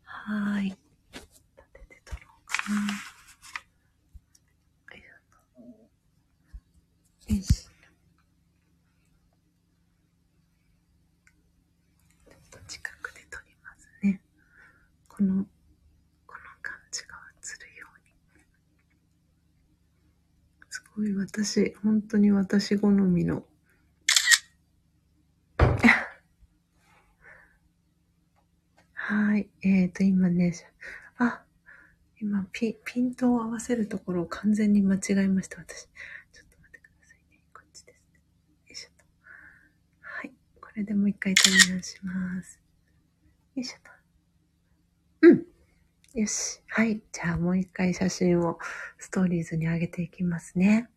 [0.04, 0.66] はーい。
[0.66, 0.78] 立
[1.72, 2.76] てて撮ろうかな。
[7.34, 7.46] よし。
[7.46, 14.20] ちょっと近くで撮りますね。
[15.08, 15.46] この、
[16.28, 18.14] この感じが映るように。
[20.70, 23.46] すごい私、本当に私好みの
[28.94, 29.50] はい。
[29.62, 30.54] えっ、ー、と、今ね、
[31.18, 31.42] あ、
[32.22, 35.86] 今ピ、ピントを合わせるところを完全に間違えました、私。
[35.86, 37.40] ちょっと待ってくださいね。
[37.54, 38.20] こっちですね。
[38.68, 39.06] よいしょと。
[40.02, 40.32] はい。
[40.62, 42.60] これでもう一回取り直します。
[43.56, 45.28] よいしょと。
[45.30, 45.49] うん。
[46.20, 46.62] よし。
[46.68, 47.02] はい。
[47.14, 48.60] じゃあもう一回写真を
[48.98, 50.90] ストーリーズに上げていきますね。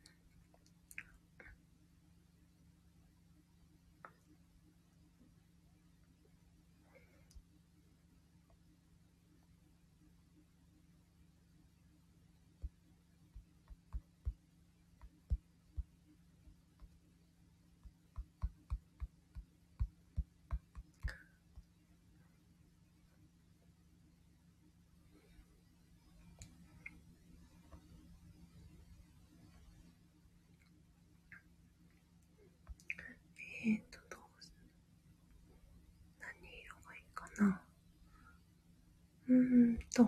[39.28, 40.02] うーんと、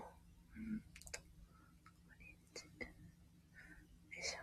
[0.57, 0.80] うん
[1.11, 1.20] と、
[2.11, 2.64] オレンジ。
[2.64, 2.89] よ
[4.20, 4.39] いしょ。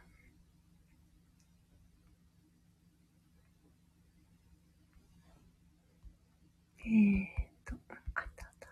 [6.80, 7.26] えー
[7.64, 7.76] と、
[8.16, 8.68] あったあった。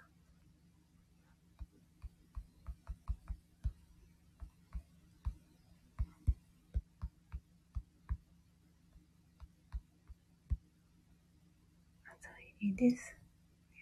[12.04, 13.14] 朝入りです。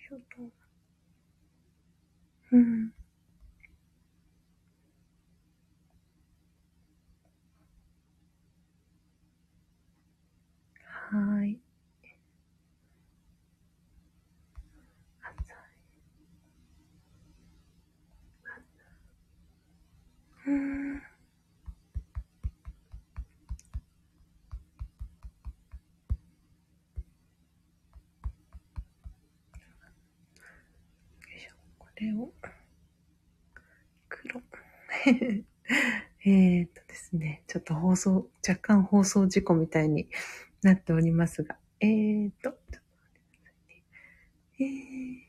[0.09, 0.51] ちょっと。
[2.51, 2.91] うん。
[11.11, 11.59] はい。
[20.47, 20.95] うん。
[20.95, 21.01] よ
[31.79, 32.31] いこれを。
[36.25, 40.07] えっとですね、ちょっと放送、若干放送事故みたいに
[40.61, 43.83] なっておりますが、えーと、ちょっと待ってくださいね。
[44.59, 45.27] えー、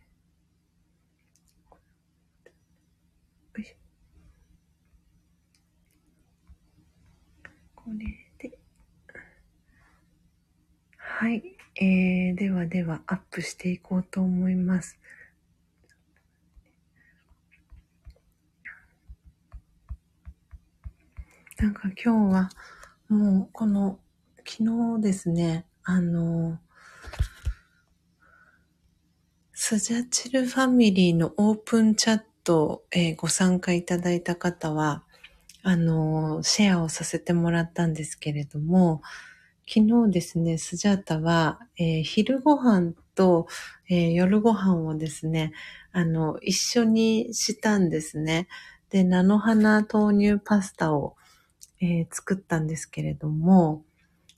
[7.74, 8.58] これで、
[10.98, 14.98] はい、えー、ではではアップしていこうと思います。
[21.60, 22.50] なんか今日は、
[23.08, 23.98] もうこの、
[24.46, 26.60] 昨日ですね、あの、
[29.52, 35.02] スジャチルファミリーのオープンチャット、えー、ご参加いただいた方は、
[35.64, 39.02] あの、シェアをさせてもらったんですけれども、
[39.66, 43.48] 昨日ですね、スジャータは、えー、昼ご飯と、
[43.90, 45.52] えー、夜ご飯をですね、
[45.90, 48.46] あの、一緒にしたんですね。
[48.90, 51.16] で、菜の花豆乳パスタを、
[51.80, 53.84] えー、作ったんですけれども、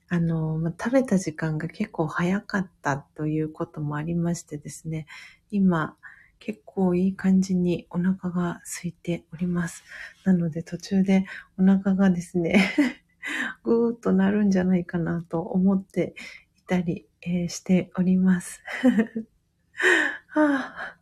[0.08, 5.06] あの、ま食べた時間が結構早かったということもありましてですね、
[5.50, 5.96] 今、
[6.40, 9.84] 結構いい感じにお腹が空いております。
[10.24, 11.26] なので途中で
[11.58, 12.72] お腹がですね
[13.62, 16.14] ぐーっとなるんじゃないかなと思って
[16.56, 18.62] いたり、えー、しております。
[20.28, 20.96] はあ、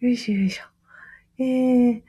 [0.00, 0.64] よいしょよいしょ。
[1.38, 2.02] えー、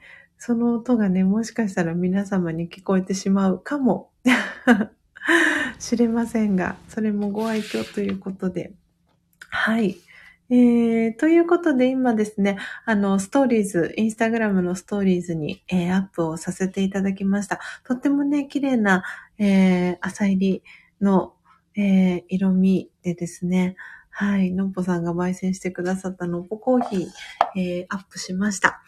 [0.44, 4.10] その音がね、もしかしたら皆様に聞こえてしまうかも
[5.78, 8.72] しれませんが、それもご愛嬌ということで。
[9.38, 9.98] はい。
[10.50, 17.60] えー、ということで今ですね、あの、ストーリーズ、インスタグラムのストーリーズに、えー、アップをさせていただきました。
[17.84, 19.04] とってもね、綺麗な、
[19.38, 20.62] えー、朝入り
[21.00, 21.34] の、
[21.76, 23.76] えー、色味でですね、
[24.10, 27.06] はい、のっぽさんが焙煎してくださったのっぽコーヒー、
[27.54, 28.82] えー、アップしました。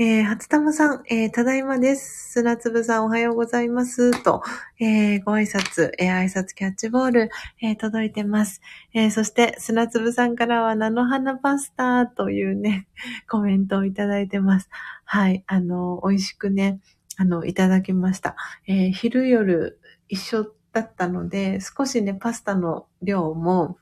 [0.00, 2.30] えー、初玉さん、えー、ただいまです。
[2.30, 4.12] 砂粒さんおはようございます。
[4.22, 4.44] と、
[4.78, 7.30] えー、ご挨拶、え、挨拶キャッチボール、
[7.60, 8.60] え、届いてます。
[8.94, 12.86] え、そして、砂粒さんからは、菜の花パスタというね、
[13.28, 14.70] コメントをいただいてます。
[15.04, 16.78] はい、あの、美味しくね、
[17.16, 18.36] あの、いただきました。
[18.68, 23.78] え、昼夜一緒だったので、少しね、パスタの量も、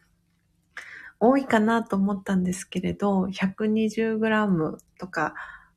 [1.20, 5.34] 多いかなと思ったんですけれど、120g とか、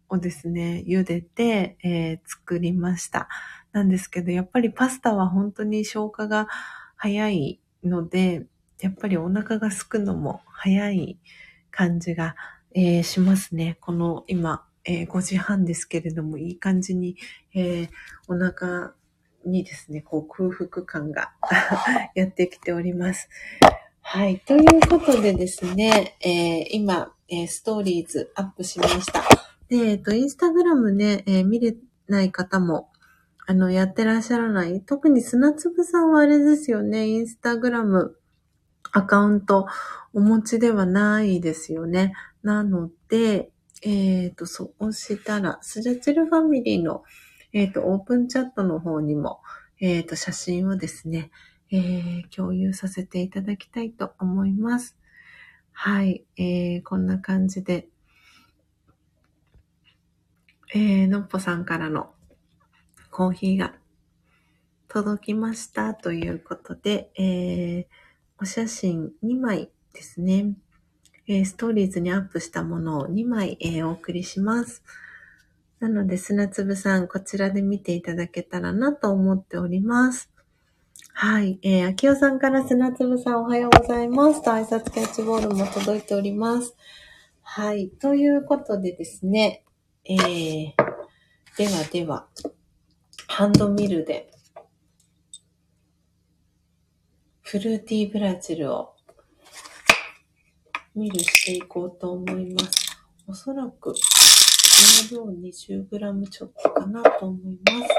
[0.10, 3.30] をですね、茹でて、えー、作りました。
[3.72, 6.48] なんですけど、やっぱりパスタは本当に消化が
[6.96, 8.46] 早いので、
[8.82, 11.20] やっぱりお腹が空くのも早い
[11.72, 12.36] 感じが、
[12.74, 13.78] えー、しますね。
[13.82, 17.16] この今、えー、5時半ですけれども、いい感じに、
[17.54, 17.90] えー、
[18.28, 18.94] お腹
[19.46, 21.32] にですね、こう空腹感が
[22.16, 23.30] やってきております。
[24.02, 24.40] はい。
[24.40, 29.49] ということでですね、えー、今、え、ストーリーズアップしました。
[29.70, 31.76] で、えっと、インスタグラムね、えー、見れ
[32.08, 32.92] ない方も、
[33.48, 34.82] あの、やってらっしゃらない。
[34.82, 38.18] 特に砂粒さんはあれですよね、インスタグラム
[38.92, 39.68] アカウント
[40.14, 42.14] お持ちではないですよね。
[42.42, 43.52] なので、
[43.84, 47.04] えっ、ー、と、そうしたら、スジャチルファミリーの、
[47.54, 49.42] えっ、ー、と、オープンチャットの方にも、
[49.80, 51.32] えっ、ー、と、写真をですね、
[51.72, 54.98] え共有させていただきたいと思います。
[55.72, 57.88] はい、えーこんな感じで、
[60.72, 62.12] えー、のっぽさんからの
[63.10, 63.74] コーヒーが
[64.88, 67.86] 届きましたということで、えー、
[68.40, 70.54] お写真2枚ですね、
[71.28, 74.84] えー、ストーリーズにアップしたものを2枚、えー、お送りします。
[75.80, 80.30] なので、砂粒さん、こちらで見ていただけたらなと思っております。
[81.14, 81.58] はい。
[81.64, 86.76] えー、秋代さんから砂粒さんおはようございますと挨拶キャッチボールも届いております。
[87.42, 87.90] はい。
[87.90, 89.64] ということでですね、
[90.12, 90.74] えー、
[91.56, 92.26] ではでは、
[93.28, 94.32] ハンドミルで、
[97.42, 98.96] フルーティーブラジルを
[100.96, 102.72] ミルしていこうと思います。
[103.28, 104.00] おそらく、こ
[105.14, 107.94] の量 20g ちょっとかなと思います。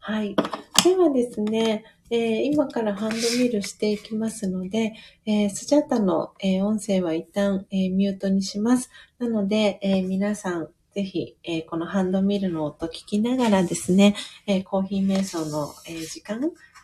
[0.00, 0.34] はい。
[0.82, 8.90] ではですね、えー、今からハンドミルしていきますので、えー、スジャタの、えー、音声は一旦、えー、ミュートにします。
[9.20, 14.16] なので、えー、皆さん、ぜひ、えー、このハンドミルの音聞きながらですね、
[14.46, 16.40] えー、コーヒー瞑想の、えー、時間、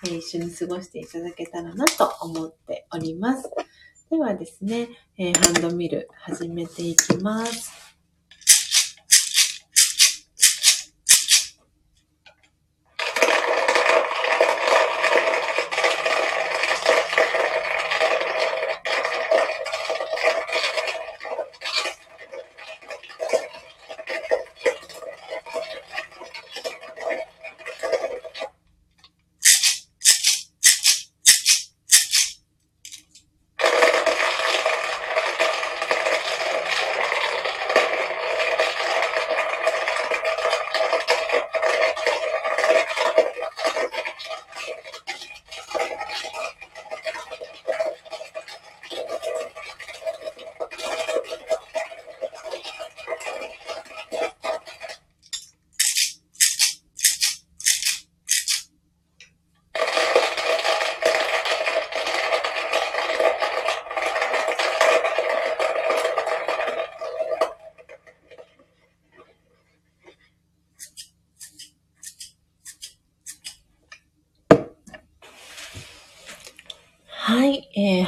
[0.09, 3.51] え一緒に過ごしていただけたらなと思っております。
[4.11, 4.89] ではですね、
[5.19, 7.86] えハンドミル始めていきます。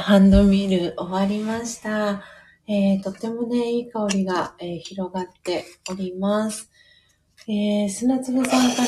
[0.09, 2.23] ハンドミル終わりました。
[2.67, 6.71] えー、とてもね、いい香りが、えー、広がっております。
[7.47, 8.87] えー、砂粒さんから、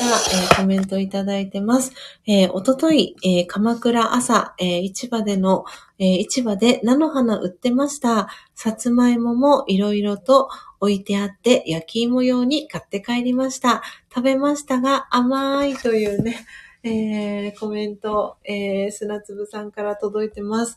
[0.52, 1.92] ー、コメントいただいてます。
[2.26, 5.64] えー、おととい、えー、鎌倉朝、えー、市場での、
[6.00, 8.26] えー、市場で菜の花売ってました。
[8.56, 10.48] さつまいももいろいろと
[10.80, 13.84] 置いてあって、焼き芋用に買って帰りました。
[14.12, 16.44] 食べましたが甘いというね、
[16.82, 20.76] えー、コメント、えー、砂粒さんから届いてます。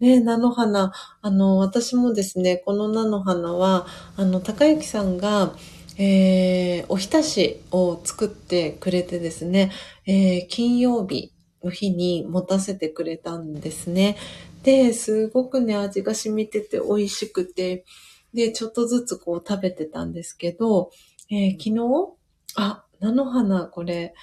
[0.00, 0.92] ね、菜の花。
[1.20, 3.86] あの、私もですね、この菜の花は、
[4.16, 5.54] あの、高幸さんが、
[5.98, 9.70] えー、おひたしを作ってくれてですね、
[10.06, 11.32] えー、金曜日
[11.62, 14.16] の日に持たせてくれたんですね。
[14.62, 17.84] で、すごくね、味が染みてて美味しくて、
[18.32, 20.90] で、ちょっとずつこう食べてたんですけど、
[21.30, 22.14] えー、昨日、
[22.56, 24.14] あ、菜の花、これ、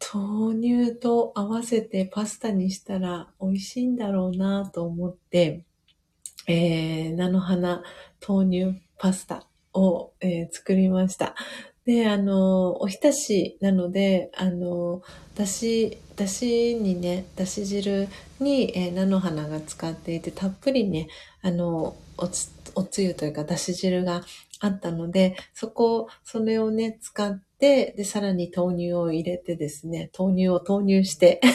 [0.00, 5.64] 豆乳と合わせてパスタにしたら美味しいんだろうなと思って、
[6.46, 7.82] えー、菜の花
[8.26, 11.34] 豆乳パスタを、えー、作りました。
[11.84, 15.02] で、あの、おひたしなので、あの、
[15.34, 18.08] だし、だしにね、だし汁
[18.40, 21.08] に、えー、菜の花が使っていて、たっぷりね、
[21.42, 24.22] あの、おつ、おつゆというか、だし汁が
[24.60, 31.40] あったので、そこ、それをね、使って、で、さらに豆乳を入れてですね、豆乳を投入して。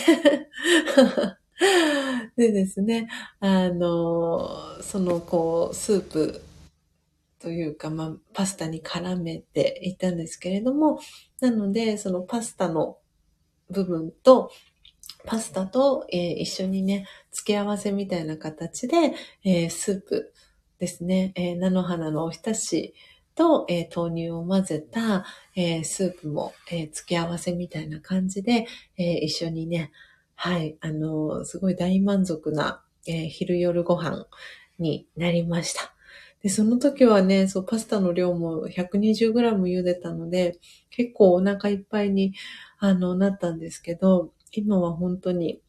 [2.35, 3.07] でですね、
[3.39, 6.41] あの、その、こう、スープ
[7.39, 10.99] というか、まあ、パスタに絡めていたんですけれども、
[11.39, 12.97] なので、そのパスタの
[13.69, 14.51] 部分と、
[15.25, 20.33] パスタと、えー、一緒にね、付け合わせみたいな形で、えー、スープ
[20.79, 22.93] ですね、えー、菜の花のおひたし
[23.35, 25.25] と、え豆乳を混ぜた、
[25.55, 28.67] えスープも、え付け合わせみたいな感じで、
[28.97, 29.91] え一緒にね、
[30.35, 34.27] はい、あのすごい大満足な、え昼夜ご飯
[34.79, 35.93] になりました。
[36.41, 40.59] で、その時はね、そう、パスタの量も 120g 茹でたので、
[40.89, 42.33] 結構お腹いっぱいに、
[42.79, 45.61] あの、なったんですけど、今は本当に、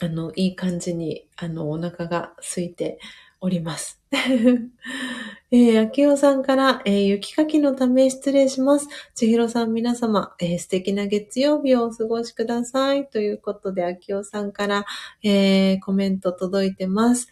[0.00, 2.98] あの、いい感じに、あの、お腹が空いて
[3.42, 4.00] おります。
[5.50, 8.88] えー、秋代さんから、えー、雪かきのため失礼します。
[9.14, 13.06] 千尋さん皆様、えー、素敵な月曜日をお過ごしください。
[13.08, 14.86] ということで、秋代さんから、
[15.22, 17.28] えー、コメント届いてます。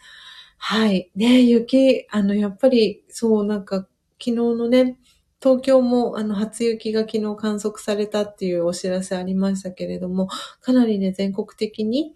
[0.58, 1.10] はい。
[1.14, 3.86] ね雪、あの、やっぱり、そう、なんか、
[4.18, 4.98] 昨日のね、
[5.40, 10.28] 東京も、あの、初雪が昨日観測されたっていうお知らせありましたけれども、
[10.60, 12.14] かなりね、全国的に、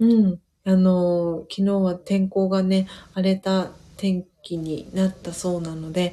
[0.00, 6.12] うん、あの、昨日は天候がね、荒れた天気になったそうなので、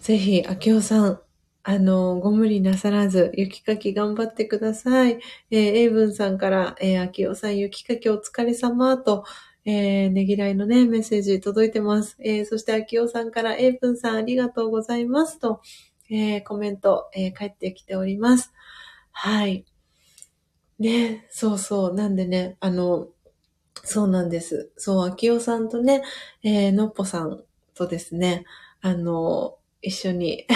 [0.00, 1.20] ぜひ、秋代さん、
[1.62, 5.18] あの、ご無理なさらず、雪かき頑張ってください。
[5.50, 9.24] えー、エイブンさんから、えー、秋代さん、雪かきお疲れ様と、
[9.64, 12.16] えー、ねぎらいのね、メッセージ届いてます。
[12.20, 15.60] えー、そして、あきおさんから、エイプンさんありがとうございますと、
[16.08, 18.52] えー、コメント、えー、返ってきております。
[19.10, 19.64] はい。
[20.78, 21.94] ね、そうそう。
[21.94, 23.08] なんでね、あの、
[23.84, 24.72] そうなんです。
[24.76, 26.02] そう、あきおさんとね、
[26.42, 27.42] えー、のっぽさん
[27.74, 28.44] とですね、
[28.80, 30.46] あの、一緒に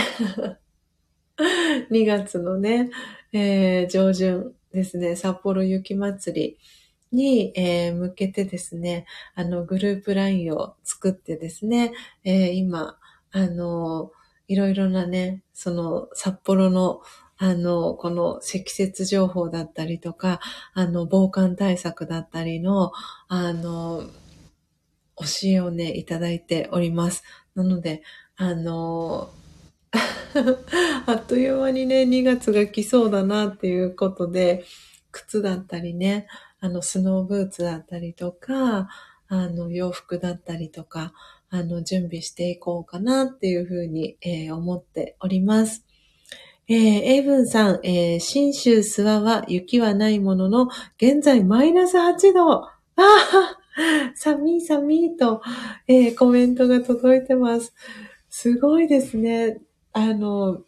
[1.90, 2.90] 2月のね、
[3.32, 6.58] えー、上旬ですね、札幌雪まつり、
[7.12, 11.92] に、えー、向けてですね、あの、グループ LINE を作ってですね、
[12.24, 12.98] えー、今、
[13.32, 14.12] あの、
[14.48, 17.02] いろいろなね、その、札幌の、
[17.43, 20.41] あの、この積雪情報だったりとか、
[20.74, 22.93] あの、防寒対策だったりの、
[23.28, 24.03] あの、
[25.16, 27.24] 教えをね、いただいております。
[27.55, 28.03] なので、
[28.36, 29.30] あの、
[31.07, 34.66] あっという間にね、2月が来そうだなっていうことで、
[35.11, 36.26] 靴だったりね、
[36.61, 38.91] あの、スノーブーツだったりとか、
[39.28, 41.14] あの、洋服だったりとか、
[41.49, 45.86] あの、準備していこうかなっていうふうに、えー、思っております。
[46.70, 50.68] えー、エイブンさん、えー、新州諏訪は雪はないものの、
[50.98, 52.52] 現在マイナス8度。
[52.52, 53.58] ああ、
[54.14, 55.42] 寒い寒いと、
[55.88, 57.74] えー、コメントが届いてます。
[58.28, 59.60] すごいですね。
[59.92, 60.62] あの、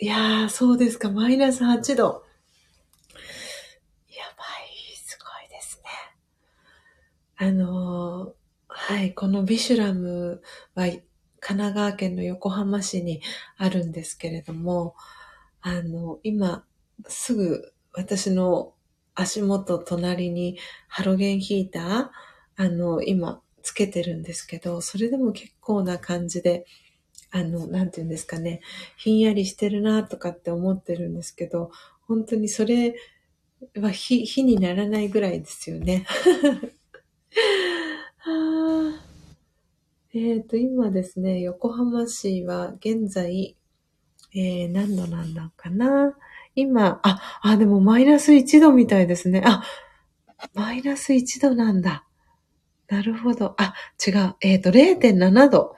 [0.00, 2.24] いやー、そうですか、マイナス8度。
[4.08, 5.90] やばい、すごいですね
[7.36, 8.34] あの、
[8.66, 10.42] はい、このビシュラム
[10.74, 10.88] は
[11.42, 13.20] 神奈川県の横浜市に
[13.58, 14.94] あるんですけれども、
[15.60, 16.64] あの、今
[17.08, 18.72] すぐ私の
[19.14, 22.08] 足元隣にハロゲンヒーター、
[22.56, 26.64] あの、今つけてるんですけど、それでも結構な感じで、
[27.30, 28.60] あの、なんて言うんですかね、
[28.96, 31.70] ひんやりしてるなとかって思ってるんですけど、
[32.06, 32.94] 本当にそれ
[33.74, 36.04] まあ、火、火にならないぐらいですよね。
[38.18, 39.02] はあ
[40.14, 43.56] えっ、と、今ですね、横浜市は現在、
[44.34, 46.14] えー、何度なんだかな。
[46.54, 49.42] 今、あ、あ、でもマイナス1度みたいですね。
[49.46, 49.62] あ、
[50.52, 52.06] マイナス1度なんだ。
[52.88, 53.54] なるほど。
[53.56, 53.72] あ、
[54.06, 54.36] 違う。
[54.42, 55.76] えっ、と、0.7度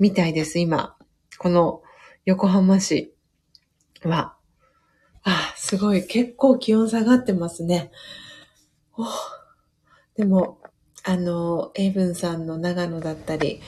[0.00, 0.96] みたいです、今。
[1.38, 1.82] この
[2.24, 3.14] 横浜市
[4.02, 4.36] は。
[5.22, 6.04] あ、すごい。
[6.04, 7.92] 結構気温下がってますね。
[8.98, 9.04] お
[10.16, 10.58] でも、
[11.08, 13.60] あの、エイブンさんの長野だったり、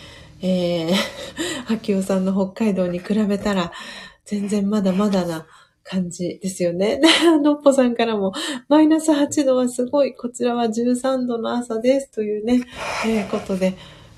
[0.43, 0.93] えー、
[1.73, 3.73] 秋夫さんの北海道に比べたら、
[4.25, 5.47] 全然まだまだな
[5.85, 7.01] 感じですよね。
[7.41, 8.33] のっぽさんからも、
[8.69, 12.65] マイナス8度はすごい、こちらは13度の朝ですというね、
[13.07, 13.75] えー、ことで、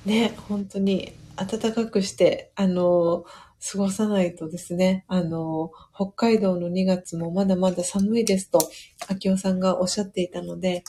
[0.06, 3.26] ね、本当に暖かくして、あの
[3.72, 8.60] 過ごさないとですね、あの、北海道の2月もまだまだ寒いですと、
[9.08, 10.84] 秋夫さんがおっしゃっていたので、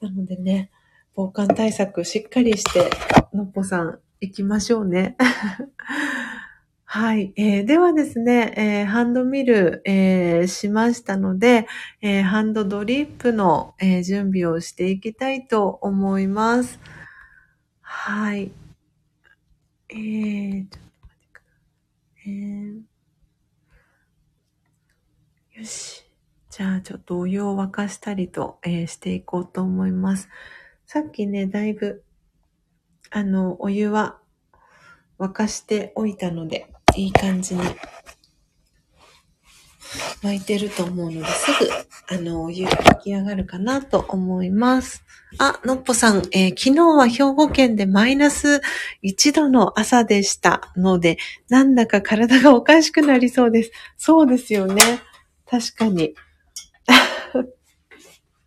[0.00, 0.72] なのでね、
[1.18, 2.88] 防寒対策しっかりして、
[3.34, 5.16] のっぽさん行きましょうね。
[6.84, 7.64] はい、えー。
[7.64, 11.66] ではですね、えー、ハンドミル、えー、しましたので、
[12.02, 16.78] えハンドドリップの、え準備をしていきたいと思います。
[17.80, 18.52] はい。
[19.88, 21.50] えー、ちょっと待ってくだ
[22.22, 22.32] さい。
[25.56, 26.04] えよし。
[26.48, 30.28] じゃあ、ちょっとお湯を沸かしたりと、えしていこうと思います。
[30.90, 32.02] さっきね、だいぶ、
[33.10, 34.16] あの、お湯は
[35.18, 37.60] 沸かしておいたので、いい感じに
[40.22, 41.70] 沸いてると思うので、すぐ、
[42.08, 45.04] あの、お湯が沸き上がるかなと思います。
[45.36, 48.62] あ、のっぽさん、えー、昨日は兵庫県でマイナス
[49.04, 51.18] 1度の朝でしたので、
[51.50, 53.72] なんだか体がおかしくなりそうです。
[53.98, 55.02] そうですよね。
[55.44, 56.14] 確かに。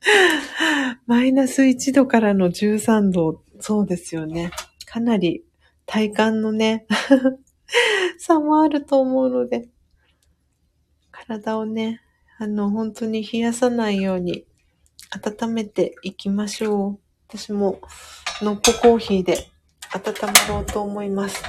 [1.05, 4.51] マイナス1度からの13度、そうですよね。
[4.85, 5.43] かなり
[5.85, 6.85] 体感のね、
[8.17, 9.69] 差もあると思うので、
[11.11, 12.01] 体をね、
[12.37, 14.45] あの、本当に冷やさないように
[15.11, 16.99] 温めていきましょう。
[17.27, 17.79] 私も、
[18.41, 19.49] のっぽコーヒーで
[19.93, 21.43] 温まろうと思います。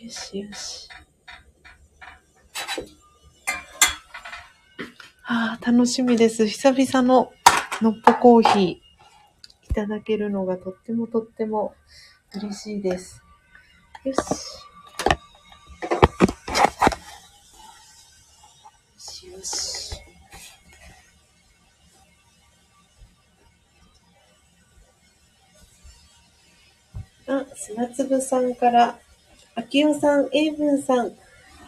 [0.00, 0.88] よしよし。
[5.30, 6.46] ああ、楽しみです。
[6.46, 7.30] 久々の
[7.82, 8.62] のっぽコーヒー
[9.70, 11.74] いただけるのがとってもとっても
[12.34, 13.22] 嬉しいです。
[14.04, 14.16] よし。
[14.16, 14.22] よ
[18.98, 20.00] しよし。
[27.26, 28.98] あ、砂粒さんから、
[29.54, 31.12] 秋代さん、英文さん、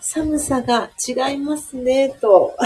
[0.00, 2.56] 寒さが違いますね、と。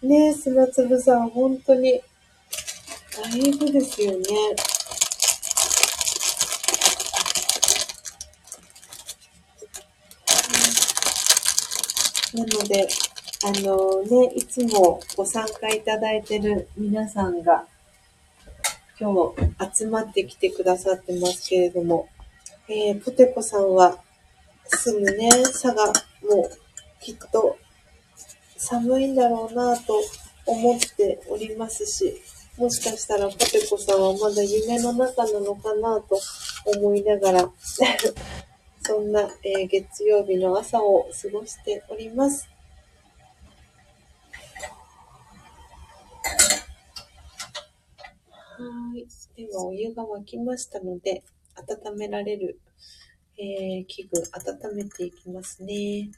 [0.00, 2.00] ねえ、砂粒さん、本当に、
[3.20, 4.18] だいぶですよね。
[12.32, 12.88] なので、
[13.44, 17.66] あのね、いつもご参加いただいてる皆さんが、
[19.00, 19.34] 今
[19.68, 22.08] 日集まってきてくださってますけれども、
[22.68, 23.98] えー、ポテコさんは、
[24.68, 25.86] 住むね、佐賀
[26.22, 26.50] もう
[27.00, 27.58] きっと
[28.58, 30.02] 寒いんだろうなと
[30.44, 32.20] 思っておりますし、
[32.58, 36.20] もしかしたらポテコさんはまだ夢の中なのかなと
[36.66, 37.52] 思いながら
[38.82, 42.48] そんな、えー、月曜日の朝を過ごしております。
[48.58, 48.64] は
[48.96, 49.06] い。
[49.36, 51.22] では、お湯が沸きましたので、
[51.54, 52.58] 温められる、
[53.36, 56.10] えー、器具、温めていきますね。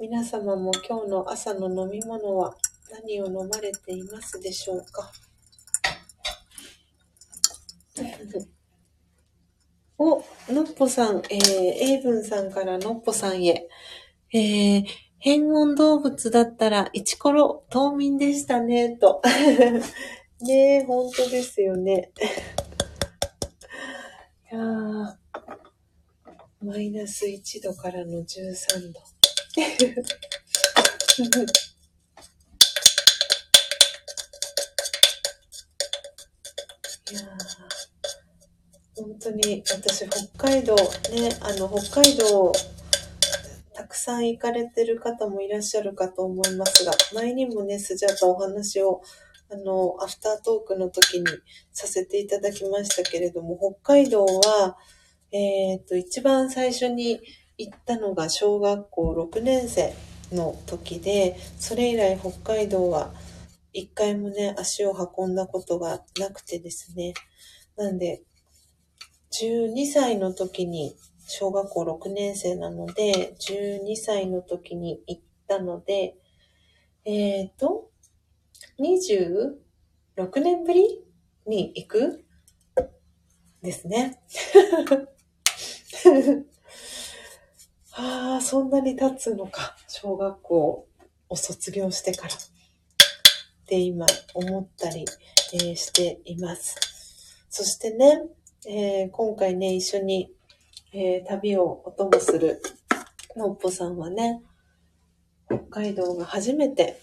[0.00, 2.56] 皆様も今日の朝の飲み物は
[2.90, 5.12] 何を飲まれていますでしょうか？
[9.98, 13.68] お、のっぽさん、えー、エイブンさんからのっぽさんへ。
[14.32, 14.86] えー、
[15.18, 19.20] 変温動物だったら、イチコロ、冬眠でしたね、と。
[20.40, 22.10] ねえ、本当ですよね。
[24.50, 24.60] いや、
[26.62, 29.19] マイナス1度からの13度。
[29.56, 29.66] いや
[38.94, 42.52] 本当に私北海道ねあの北海道
[43.74, 49.02] たくさん行かれてる方もいらっしゃるかと思いますが前にもねスジャータお話を
[49.50, 51.26] あのアフタートークの時に
[51.72, 54.76] させていただきましたけれども北海道は
[55.32, 57.20] えっ、ー、と一番最初に
[57.60, 59.94] 行ったのが小学校6年生
[60.32, 63.12] の時で、それ以来北海道は
[63.74, 67.12] 一回もね、足を運んだことがなくてですね。
[67.76, 68.22] なんで、
[69.32, 70.96] 12歳の時に、
[71.26, 76.16] 小学校6年生なので、12歳の時に行ったので、
[77.04, 77.90] えっ、ー、と、
[78.80, 79.56] 26
[80.42, 81.04] 年ぶり
[81.46, 82.24] に行く
[83.62, 84.18] ですね。
[87.92, 89.76] ああ、そんなに経つのか。
[89.88, 90.88] 小学校
[91.28, 92.34] を卒業してから。
[92.34, 92.38] っ
[93.66, 95.04] て今思ったり、
[95.54, 96.76] えー、しています。
[97.48, 98.22] そしてね、
[98.68, 100.32] えー、今回ね、一緒に、
[100.92, 102.60] えー、旅をお供する
[103.36, 104.42] のっぽさんはね、
[105.46, 107.00] 北海道が初めて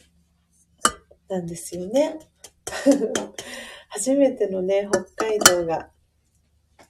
[1.29, 2.19] なんですよね。
[3.89, 5.89] 初めてのね、北海道が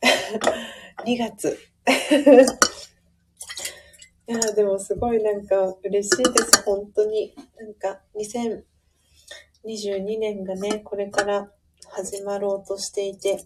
[1.05, 1.57] 2月。
[4.29, 7.33] いや、でもすごいなんか嬉しいです、本当に。
[7.57, 8.01] なんか
[9.73, 11.49] 2022年がね、これから
[11.89, 13.45] 始まろうとしていて、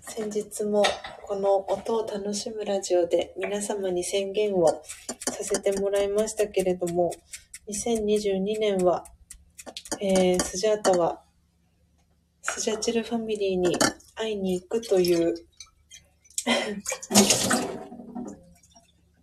[0.00, 0.82] 先日も
[1.22, 4.66] この音を楽しむラジオで皆様に宣言を
[5.30, 7.12] させてもらいましたけれども、
[7.68, 9.04] 2022年は、
[10.00, 11.22] えー、スジャータは
[12.42, 13.76] スジャチルファミリーに
[14.16, 15.34] 会いに行くという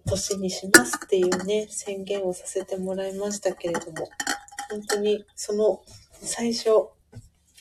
[0.06, 4.10] 年にしますっていうね、宣言をさせてもらいましたけれども、
[4.70, 5.82] 本当にその
[6.22, 6.70] 最初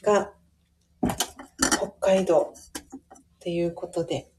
[0.02, 0.32] が
[1.76, 4.30] 北海道っていうことで、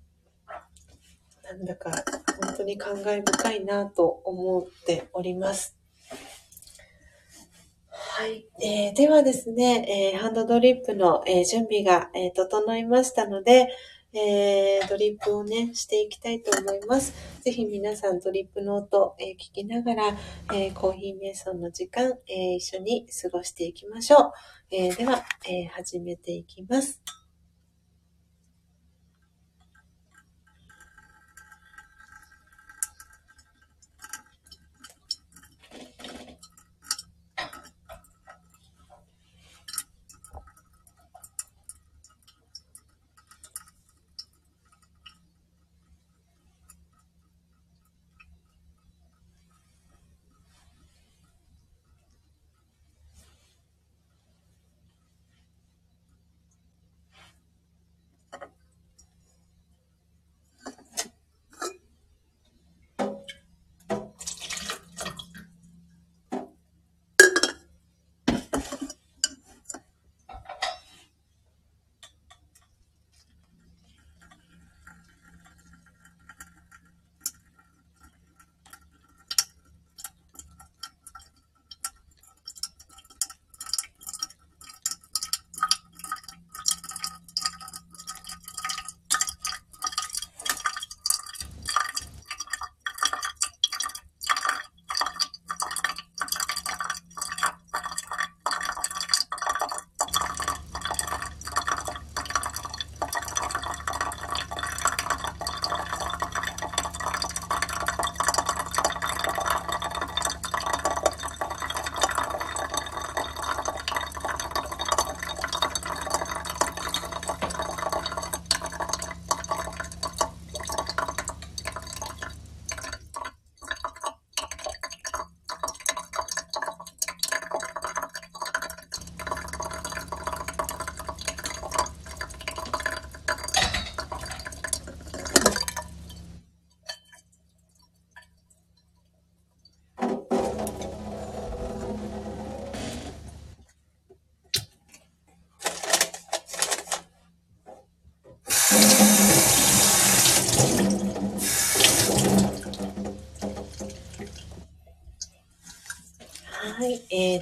[1.44, 1.92] なんだか
[2.42, 5.76] 本当に感慨深いなと思っております。
[7.90, 8.46] はい。
[8.62, 13.68] えー、ではですね、えー、ハンドドリップの、えー、準備が、え整いましたので、
[14.14, 17.14] えー、ドリップをね、していきたいと思います。
[17.42, 20.08] ぜひ皆さんドリップの音、えー、聞きながら、
[20.54, 24.32] えー、コーヒー瞑想の時間、え一緒に過ごしていきましょう。
[24.72, 27.02] えでは、え始めていきます。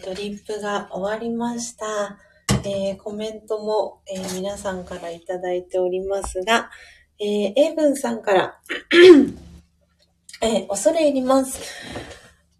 [0.02, 2.18] ー、ドリップが終わりました。
[2.66, 6.70] えー、コメントも、えー、皆さんからいただいておりますが、
[7.20, 8.60] えー、エイブンさんから
[10.42, 11.60] えー、恐れ入ります。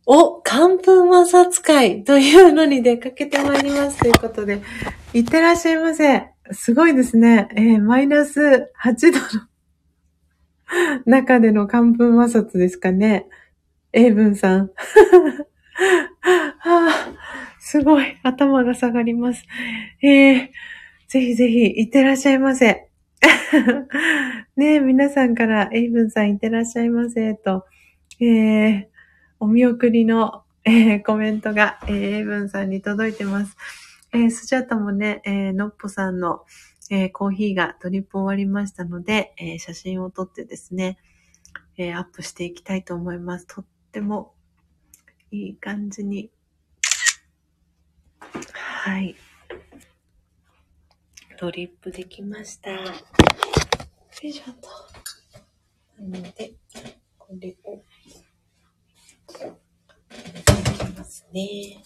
[0.06, 4.62] お、寒風摩擦会というのに出かけてまいりますということで、
[5.14, 6.28] いってらっしゃいませ。
[6.52, 7.48] すごいですね。
[7.56, 13.28] えー、マイナス8度の 中での寒風摩擦ですかね。
[13.94, 14.72] エイブンさん。
[16.60, 16.92] はあ、
[17.70, 19.46] すごい、頭が下がります。
[20.02, 20.50] えー、
[21.08, 22.90] ぜひぜひ、いってらっしゃいませ。
[24.58, 27.68] ねえ、皆さんから、エイブンさんいってらっしゃいませ、と、
[28.20, 28.86] えー、
[29.40, 33.56] お見送りの、えー、コメントが、えー、エイブンさんに届いてます。
[34.14, 36.46] えー、スジャタもね、えー、のっぽさんの、
[36.90, 40.98] えー、コーヒーがドリップ終わりましたので、えー、写真を撮ってですね、
[41.78, 43.46] えー、アップしていきたいと思います。
[43.46, 44.34] とっても
[45.30, 46.32] いい感じに。
[48.90, 49.16] はい。
[51.40, 52.72] ドリップできました。
[52.72, 52.82] よ
[54.24, 54.68] いしょと。
[56.02, 56.56] なので、
[57.16, 57.82] これを、い
[60.74, 61.84] きますね。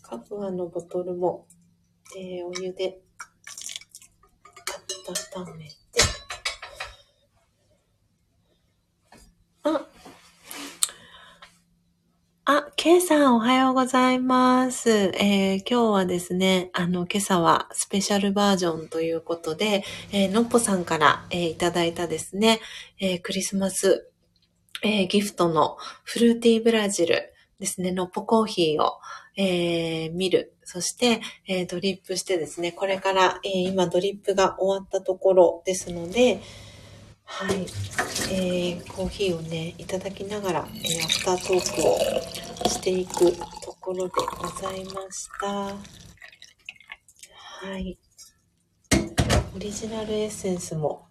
[0.00, 1.46] カプアのボトルも、
[2.16, 3.02] えー、お湯で
[5.36, 5.87] 温めて、
[9.76, 9.86] あ、
[12.46, 14.90] あ、ケイさんおはようございます。
[14.90, 22.60] えー、今日はですね、あの、今朝はスペシャルバージョンということで、えー、のっぽさんから、えー、いただいたですね、
[22.98, 24.10] えー、クリスマス、
[24.82, 28.92] えー、ギフトのフルーティーブラジルですね、のっぽコーヒーを、
[29.36, 30.54] えー、見る。
[30.64, 36.40] そして、えー、ドリップしてですね、これから、えー、今ドリップが終わったところですので、
[37.30, 37.66] はい。
[38.32, 41.82] えー、コーヒーをね、いただきながら、えー、アフタートーク
[42.66, 43.30] をしていく
[43.62, 45.46] ところでございました。
[45.46, 45.76] は
[47.78, 47.96] い。
[49.54, 51.06] オリジナルエッセンスも。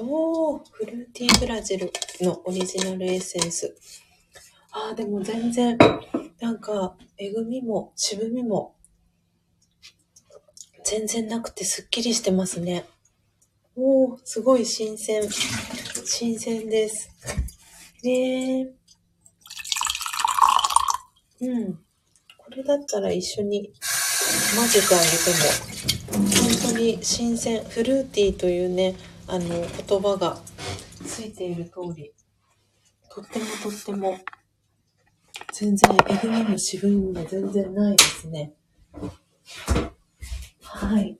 [0.00, 1.90] おー、フルーティーブラジル
[2.20, 3.74] のオリジナルエッセンス。
[4.72, 5.78] あー、でも全然、
[6.40, 8.74] なんか、えぐみも渋みも
[10.90, 12.86] 全然なくてすっきりしてますね。
[13.76, 15.22] おー、すごい新鮮。
[16.06, 17.10] 新鮮です。
[18.02, 18.72] ねえ。
[21.42, 21.74] うん。
[22.38, 23.70] これだったら一緒に
[24.56, 25.30] 混ぜてあげて
[26.24, 26.32] も、
[26.62, 27.62] 本当に新鮮。
[27.64, 30.40] フルーティーというね、あの、言葉が
[31.06, 32.14] ついている通り、
[33.10, 34.18] とってもとっても、
[35.52, 38.54] 全然、えぐみも渋みも全然ないですね。
[40.70, 41.18] はい。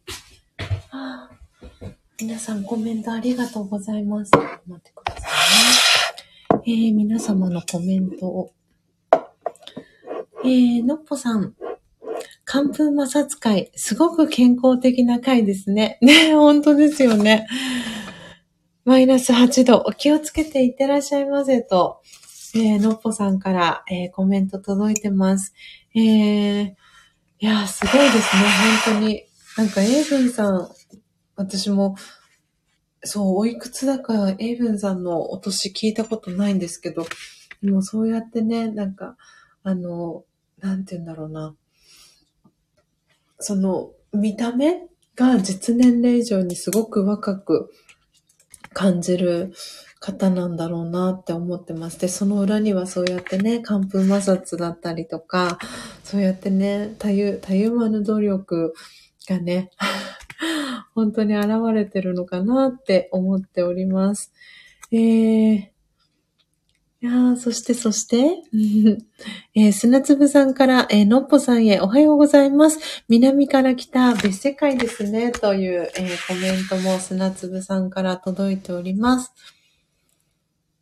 [2.20, 4.30] 皆さんコメントありがとうございます。
[4.32, 5.28] 待ってくださ
[6.50, 6.62] いね。
[6.66, 8.52] えー、皆様のコメントを。
[10.44, 11.54] えー、のっぽさん。
[12.44, 15.98] 寒風摩擦会、すごく健康的な会ですね。
[16.02, 17.46] ね、本当ですよね。
[18.84, 22.00] マイナス8度、お気をつけていってらっしゃいませと、
[22.54, 25.54] えー、のっぽさんから、えー、コメント届いてます。
[25.94, 28.42] えー、いやすごいですね、
[28.86, 29.27] 本当に。
[29.58, 30.68] なんか、エイブンさん、
[31.34, 31.96] 私も、
[33.02, 37.04] そう、おいくつだか、エイブンさんのお年聞いたことないんですけど、
[37.60, 39.16] でもそうやってね、なんか、
[39.64, 40.22] あの、
[40.60, 41.56] なんて言うんだろうな。
[43.40, 44.86] その、見た目
[45.16, 47.72] が実年齢以上にすごく若く
[48.72, 49.52] 感じる
[49.98, 51.98] 方なんだろうなって思ってます。
[51.98, 55.58] で、その裏にはそうやってね、寒風摩擦だったりとか、
[56.04, 58.72] そうやってね、たゆ、たゆまぬ努力
[59.28, 59.70] がね、
[60.94, 64.32] 本当に現れてるのかなって思っております。
[64.90, 64.98] えー、
[67.00, 68.42] いやー、そして、そして、
[69.54, 73.04] えー、砂粒さんから、えー、のっぽさんへおはようございます。
[73.08, 79.32] 南から来た別世界ですね、という、えー、コメントも砂粒さんから届いております。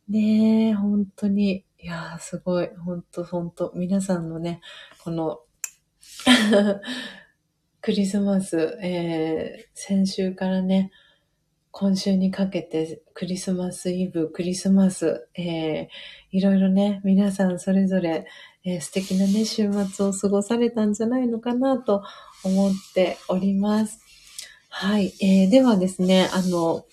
[0.07, 4.61] ねえ、本当に、いやー、すごい、本当本当皆さんのね、
[5.03, 5.41] この
[7.87, 10.91] クリスマス、えー、先週からね、
[11.71, 15.87] 今週にかけてクリスマスイブ、クリスマス、えー、
[16.31, 18.27] いろいろね、皆さんそれぞれ、
[18.65, 22.03] えー、素敵なね、週末を過ごされたんじゃないのかなと
[22.43, 24.01] 思っております。
[24.67, 25.13] はい。
[25.21, 26.85] えー、ではですね、あの、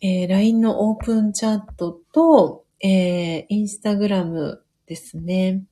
[0.00, 5.62] えー、LINE のオープンチャットと、えー、Instagram ですね。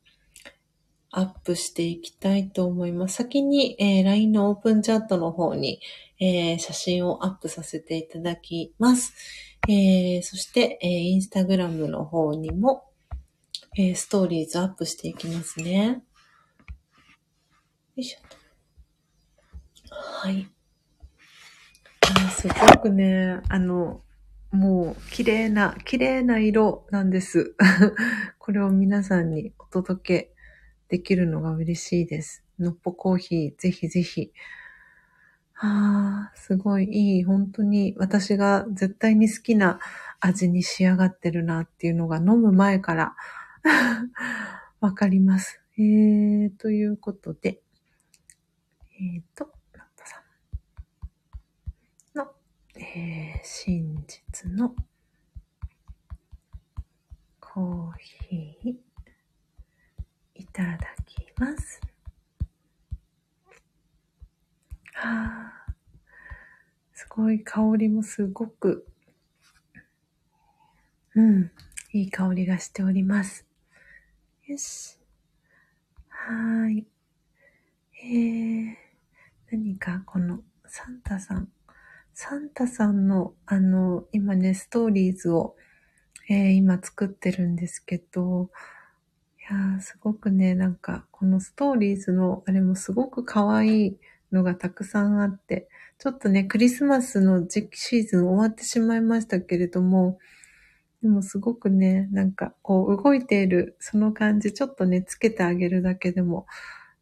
[1.19, 3.17] アップしていきたいと思います。
[3.17, 5.81] 先に、えー、LINE のオープンチャットの方に、
[6.21, 9.13] えー、写真をアップさせていただきます。
[9.69, 12.85] えー、そして、えー、Instagram の方にも、
[13.77, 16.03] えー、ストーリーズアップしていきますね。
[17.97, 18.35] よいしょ
[19.91, 20.49] はい。
[22.01, 24.03] あすごくね、あの、
[24.51, 27.57] もう、綺麗な、綺麗な色なんです。
[28.39, 30.34] これを皆さんにお届け
[30.89, 32.45] できるのが嬉しいです。
[32.59, 34.33] のっぽコーヒー、ぜひぜひ。
[35.57, 37.25] ああ、すごいいい。
[37.25, 39.79] 本当に私が絶対に好きな
[40.21, 43.17] 味に仕上がってるなっていうのが飲む前から
[44.81, 45.61] わかります。
[45.79, 47.61] えー、ということで、
[49.01, 50.23] えっ、と、ラッパさ
[52.15, 52.33] んの、
[52.77, 54.75] えー、真実の
[57.41, 58.84] コーヒー
[60.55, 61.81] ただきます。
[64.93, 65.75] はあ、
[66.93, 68.87] すごい香りもすごく、
[71.17, 71.51] うん、
[71.93, 73.45] いい香りがしております。
[74.47, 74.97] よし。
[76.09, 76.87] はーい。
[78.05, 78.75] えー、
[79.51, 81.49] 何かこのサンタさん、
[82.13, 85.57] サンタさんのあの、今ね、ストーリーズを、
[86.29, 88.51] えー今作ってるんですけど、
[89.51, 93.99] やー、すごくね、なんか、このストーリーズのあれもすごく可愛い
[94.33, 95.69] のがたくさんあって、
[95.99, 100.19] ちょっとね、クリスマスの時期シーズン終わってしまいましたけれども、
[101.03, 106.47] でもすごくね、なんかこう動いているその感じ、ちょっとね、つけてあげるだけでも、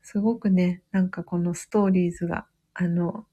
[0.02, 3.26] すごくね、なんかこのストーリーズが、あの、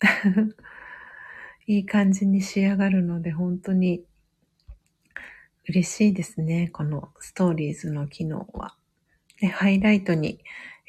[1.66, 4.04] いい感じに仕上がるので、本当に
[5.68, 6.68] 嬉しいですね。
[6.72, 8.74] このストーリーズの機能は。
[9.40, 10.40] でハイライトに、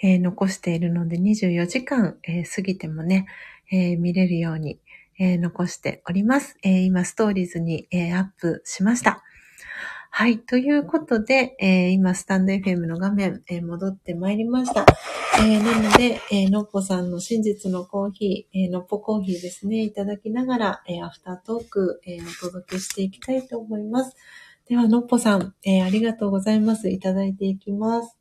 [0.02, 3.28] えー残しているので、24時間、えー過ぎてもね、
[3.72, 4.80] えー見れるように、
[5.20, 6.58] え残しております。
[6.64, 9.24] え今、ストーリーズに、えアップしました。
[10.10, 10.40] はい。
[10.40, 14.86] ということで、え今、スタンド FM の画面、え戻ってまいりました。
[15.40, 24.16] えなので、えーのっぽさんの真実のコーヒー、えーのっぽコーヒーですね、いただきながら、えアフタートーク、えお届けしていきたいと思います。
[24.68, 26.90] では、のっぽさん、えーありがとうございます。
[26.90, 28.18] いただいていきます。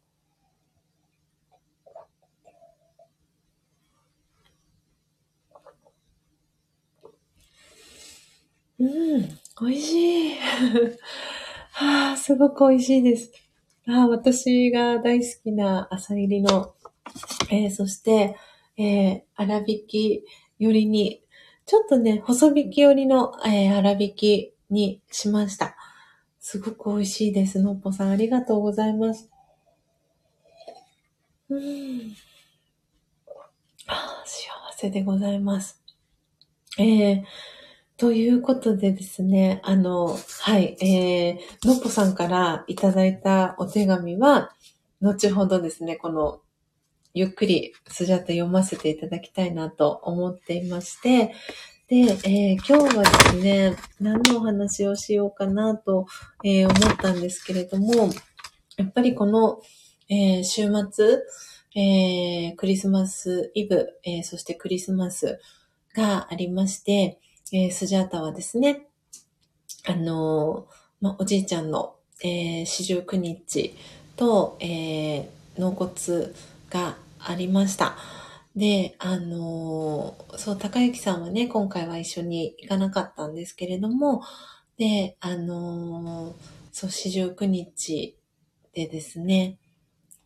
[8.78, 8.84] う
[9.18, 9.22] ん、
[9.60, 10.34] 美味しい。
[11.72, 13.32] はあ、すごく美味しいです。
[13.86, 16.74] あ、私が大好きな朝入りの、
[17.50, 18.36] えーそして、
[18.76, 20.24] えー粗挽き
[20.58, 21.22] 寄りに、
[21.66, 25.76] ちょっとね、細引き寄りの、えー粗挽きにしました。
[26.42, 27.60] すごく美味しいです。
[27.60, 29.30] のっぽさん、ありがとうございます。
[31.48, 32.16] うん。
[33.86, 35.80] あ、幸せでございます。
[36.78, 37.22] えー、
[37.96, 44.52] ということでですね、あの、はい、えー、のっぽさんからいただいたお手紙は、
[45.00, 46.40] 後ほどですね、この、
[47.14, 51.34] ゆっくりスジャタ読ませていただきたいなと思っていまして、
[51.92, 56.06] で、えー今日はですね、何のお話をしようかなと、
[56.42, 58.08] えー思ったんですけれども、
[58.78, 59.60] やっぱりこの、
[60.08, 61.18] えー週末、
[61.78, 65.38] えクリスマスイブ、えそしてクリスマス
[65.94, 67.20] がありまして、
[67.52, 68.86] えスジャータはですね、
[69.86, 70.68] あの
[71.02, 73.74] ま、おじいちゃんの、え四十九日
[74.16, 75.28] と、え
[75.58, 75.90] 納骨
[76.70, 77.96] がありました。
[78.56, 84.22] で、あのーそう、高幸さんはね、今回は一緒に行かなかったんですけれども、
[84.76, 86.34] で、あのー
[86.72, 88.16] そう、四十九日
[88.74, 89.58] でですね、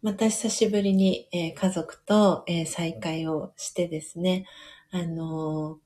[0.03, 4.47] また久しぶりに、えー家族と、えー再会をしてですね、
[4.91, 5.81] あの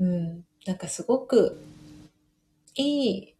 [0.00, 1.58] ーうん、なんかすごく
[2.74, 3.34] いい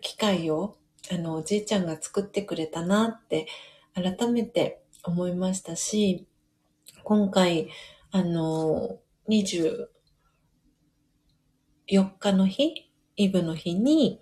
[0.00, 0.76] 機会を、
[1.10, 3.46] あの、おじいちゃんが作ってくれたなって
[3.94, 6.27] 改めて思いましたし、
[7.08, 7.70] 今回、
[8.10, 8.98] あの、
[9.30, 9.86] 24
[12.18, 14.20] 日の日、イブの日に、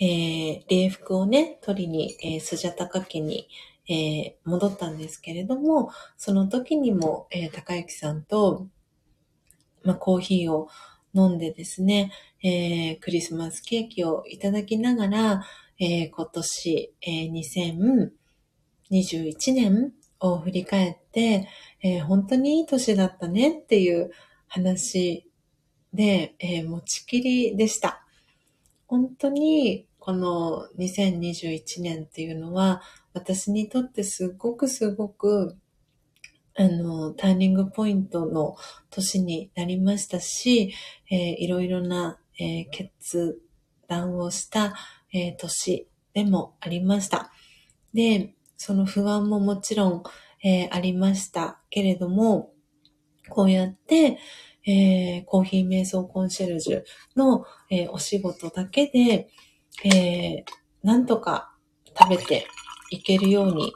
[0.00, 3.50] えー、礼服をね、取りに、えー、スジャタカ家に、
[3.90, 8.66] えー戻ったんですけれども、その時にも、えー高幸さんと、
[9.82, 10.70] まあ、コーヒーを
[11.12, 12.12] 飲んでですね、
[12.42, 15.44] えークリスマスケーキをいただきながら、
[15.78, 18.10] えー今年、えー
[18.90, 21.48] 2021年を振り返って、
[21.82, 24.10] えー本当にいい年だったねっていう
[24.48, 25.30] 話
[25.92, 28.02] で、えー持ちきりでした。
[28.86, 35.56] 本当にこの2021年っていうのは私にとってすごくすごく
[36.58, 38.56] あの、ターニングポイントの
[38.88, 40.72] 年になりましたし、
[41.10, 43.42] えーいろいろな、えー決
[43.88, 44.74] 断をした、
[45.12, 47.30] えー年でもありました。
[47.92, 50.02] で、その不安ももちろん、
[50.44, 51.60] えーありました。
[51.70, 52.52] けれども、
[53.28, 54.18] こうやって、
[54.66, 56.82] えーコーヒー瞑想コンシェルジュ
[57.16, 59.28] の、えーお仕事だけで、
[59.84, 60.44] えー
[60.82, 61.52] なんとか
[61.98, 62.46] 食べて
[62.90, 63.72] いけるように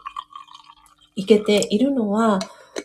[1.16, 2.38] いけているのは、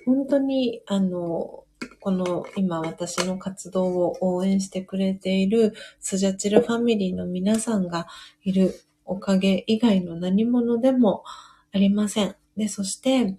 [0.05, 1.63] 本当に、あの、
[1.99, 8.07] この今私の活動を応援してくれているスジャチルファミリーの皆さんが
[8.43, 8.75] いる
[9.05, 11.23] おかげ以外の何者でも
[11.75, 12.33] ありません。
[12.55, 13.37] で、そして、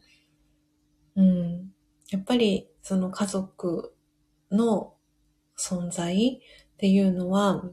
[1.16, 1.70] うん、
[2.11, 3.95] やっぱりその家族
[4.51, 4.93] の
[5.59, 6.43] 存在
[6.74, 7.64] っていうのは、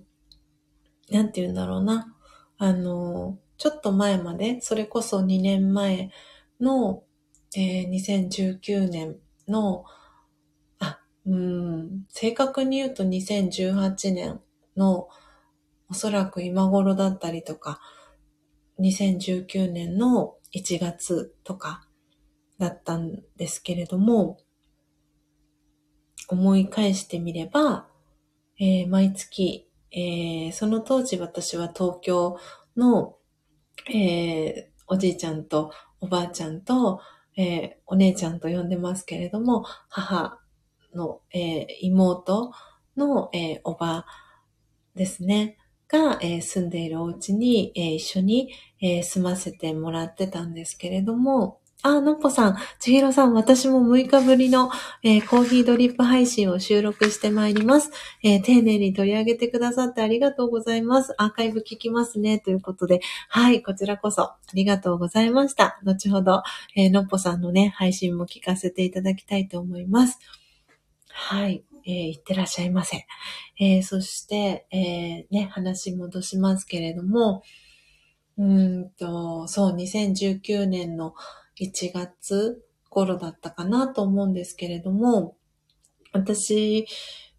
[1.12, 2.16] なんて言うんだろうな。
[2.58, 6.12] あの、ちょっと前まで、それこそ2年前
[6.62, 7.04] の、
[7.58, 9.18] えー、2019年
[9.50, 9.84] の、
[10.80, 14.40] あ、うん、正確に言うと2018年
[14.78, 15.10] の
[15.90, 17.82] おそらく今頃だったりとか、
[18.80, 21.88] 2019年の1月とか
[22.60, 24.38] だったんですけれども、
[26.30, 27.88] 思い返してみれば、
[28.60, 32.38] えー、毎月、えー、その当時私は東京
[32.78, 33.18] の、
[33.94, 37.02] えー、おじいちゃんとおばあちゃんと、
[37.36, 40.40] えお姉ちゃんと呼んでますけれども、母
[40.94, 42.52] の、え妹
[42.96, 44.06] の、えおば
[44.96, 45.58] ですね。
[45.94, 54.72] が、えー、住んでいるお家に、えー、一緒に、えー、住ませてもらってたんですけれども、あ、のっぽさん、ちひろさん、私も6日ぶりの、
[55.04, 57.92] えー、コーヒードリップ配信を収録してまいります、
[58.24, 61.14] えー、丁寧に取り上げてくださってありがとうございます。
[61.18, 62.40] アーカイブ聞きますね。
[62.40, 65.80] ということで、はい、こちらこそありがとうございました。
[65.84, 66.42] 後ほど、
[66.76, 70.20] えー、のっぽさんのね、配信も聞かせていただきたいと思います。
[71.10, 71.64] はい。
[71.86, 73.06] えー、いってらっしゃいませ。
[73.60, 77.44] えー、そして、えー、ね、話戻しますけれども、
[78.38, 81.14] うんと、そう、2019年の
[81.60, 85.36] 1月頃だったかなと思うんですけれども、
[86.14, 86.86] 私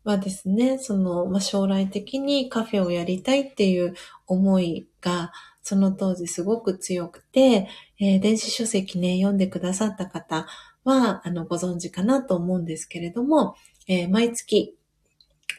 [0.05, 3.95] はですね、その、まあ、将来的にカフェをやりたいっていう
[4.27, 5.33] 思いが、
[5.63, 7.69] その当時すごく強くて、
[7.99, 10.47] えー、電子書籍ね、読んでくださった方
[10.85, 13.55] は、あの、ご存知かなと思うんですけれども、
[13.87, 14.77] えー、毎月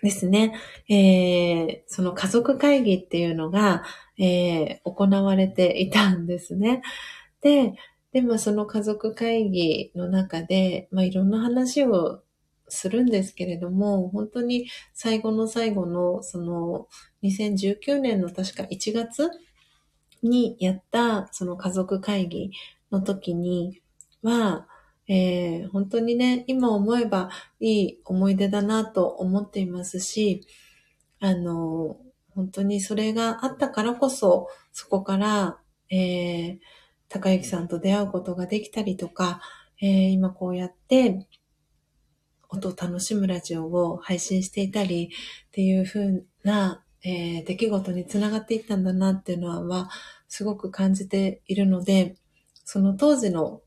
[0.02, 0.54] ですね、
[0.90, 3.84] えー、その家族会議っていうのが、
[4.18, 6.82] えー、行われていたんですね。
[7.42, 7.74] で、
[8.12, 12.22] で、まあその家族会議の中で、まあいろんな話を
[12.68, 16.88] するんですけれども、本当に最後の最後の、その
[17.24, 19.30] 2019年の確か1月
[20.24, 22.52] にやったその家族会議
[22.92, 23.82] の時に
[24.24, 24.68] は、
[25.08, 27.30] えー、本当にね、今思えば
[27.60, 30.48] いい思い出だなと思っていますし、
[31.20, 31.98] あの、
[32.34, 35.60] 本当にそれがあったからこそ、そこから、
[35.90, 36.60] えー、
[37.08, 39.42] 高幸さんと出会うことができたりとか、
[39.82, 41.28] えー、今こうやって、
[42.50, 45.10] 音を楽しむラジオを配信していたり
[45.48, 49.90] っていう風な、えー、出来事につながっていったんだなっていうのは、
[50.28, 52.16] すごく感じているので、
[52.64, 53.62] その当時の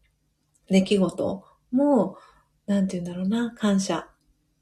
[0.69, 2.17] 出来事も、
[2.67, 4.09] なんて言うんだろうな、感謝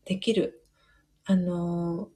[0.05, 0.65] できる、
[1.24, 2.09] あの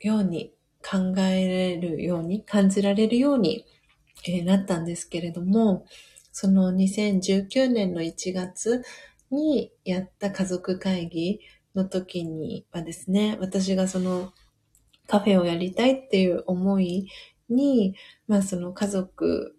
[0.00, 3.64] ように考えれるように、感じられるように、
[4.26, 5.86] えー、なったんですけれども、
[6.32, 8.82] その2019年の1月
[9.30, 11.40] にやった家族会議
[11.74, 14.32] の時にはですね、私がその
[15.06, 17.08] カフェをやりたいっていう思い
[17.48, 17.94] に、
[18.28, 19.54] まあその家族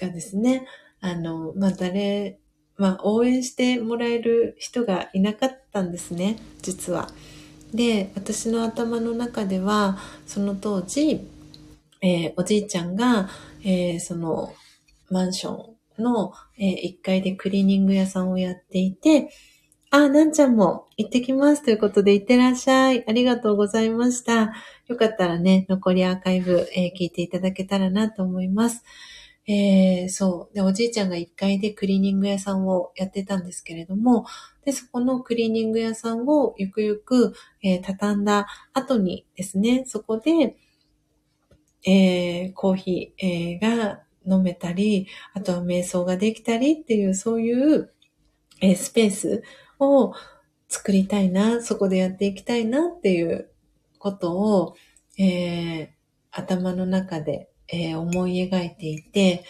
[0.00, 0.66] がですね、
[1.04, 2.38] あの、まあ、誰、
[2.78, 7.10] まあ、応援してもらえる人がいなかったんですね、実は。
[7.74, 11.20] で、私の頭の中では、その当時、
[12.00, 13.28] えー、おじいちゃんが、
[13.62, 14.54] えー、その、
[15.10, 19.28] マンションの、えー、1階でクリーニング屋さんをやっていて、
[19.90, 23.04] あ、なんちゃんも行ってきますということで行ってらっしゃい。
[23.06, 24.54] ありがとうございました。
[24.88, 28.82] よかったらね、残りアーカイブ、えー、聞いていただけたらなと思います。
[29.46, 30.54] えー、そう。
[30.54, 34.24] で、おじいちゃんが1階でクリーニング屋さんをやってたんですけれども、
[34.64, 40.56] で、そこのクリーニング屋さんをゆくゆく、えー、畳んだ後にですね、そこで、
[41.86, 47.92] えー、コーヒー、えー、が飲めたり、あとは瞑想ができたりっていう、そういう、
[48.62, 49.42] えー、スペース
[49.78, 50.14] を
[50.68, 53.50] 作りたいな、そこでやっていきたいなっていう
[53.98, 54.74] ことを、
[55.18, 55.88] えー、
[56.30, 59.44] 頭の中でえー、思い描いていて、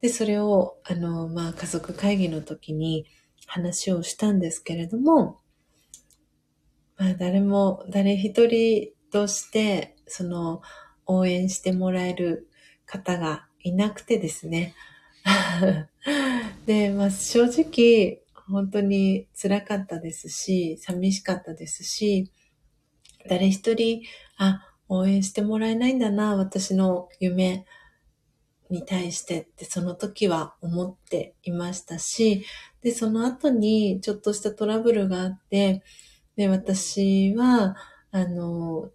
[0.00, 3.06] で、それを、あの、まあ、家族会議の時に
[3.46, 5.40] 話をしたんですけれども、
[6.96, 10.62] まあ、誰も、誰一人として、その、
[11.06, 12.48] 応援してもらえる
[12.84, 14.74] 方がいなくてですね。
[16.66, 22.30] で、まあ、正直、本当に辛かったですし、寂しかったですし、
[23.28, 24.02] 誰一人、
[24.36, 27.64] あ、応援してもらえないんだな、私の夢
[28.70, 32.44] に対してってその時は思っていましたし、
[32.82, 35.82] で、その後にちょっとしたトラブルがあって、
[36.36, 37.76] で、私は、
[38.10, 38.90] あの、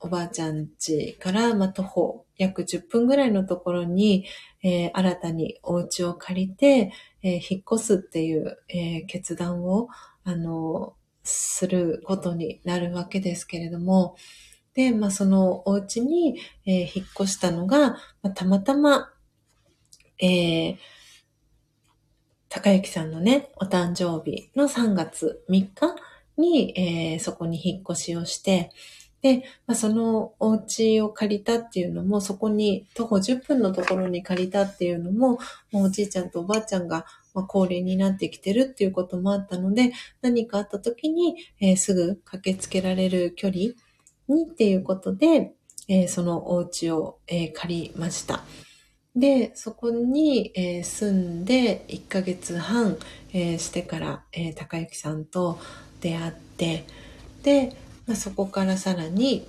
[0.00, 4.26] おばあちゃん家から、まあ、徒歩約10分ぐらいのところに、
[4.62, 6.92] えー、新たにお家を借りて、
[7.22, 9.88] えー、引っ越すっていう、えー、決断を、
[10.24, 10.94] あの、
[11.24, 14.16] することになるわけですけれども、
[14.78, 19.10] で、まあ、そのお家に、え引っ越したのが、まあ、たまたま、
[20.20, 20.76] えー、
[22.48, 25.96] 高幸さんのね、お誕生日の3月3日
[26.36, 28.70] に、えー、そこに引っ越しをして、
[29.20, 35.40] で、まあ、そのお家を借りたっていうのも、そこに徒歩10分のところに借りたっていうのも、
[35.72, 39.90] もうおじいちゃんとおばあちゃんが、ま高齢になってきてるっていうこともあったので、
[40.22, 43.72] 何かあった時に、えー、すぐ駆けつけられる距離
[44.28, 45.54] にっていうことで、
[45.88, 48.42] えー、そのお家を、えー、借りました。
[49.16, 52.96] で、そこに、えー、住んで1ヶ月半、
[53.32, 55.58] え、してから、え、高幸さんと
[56.00, 56.84] 出会って、
[57.42, 57.76] で、
[58.06, 59.46] まあ、そこからさらに、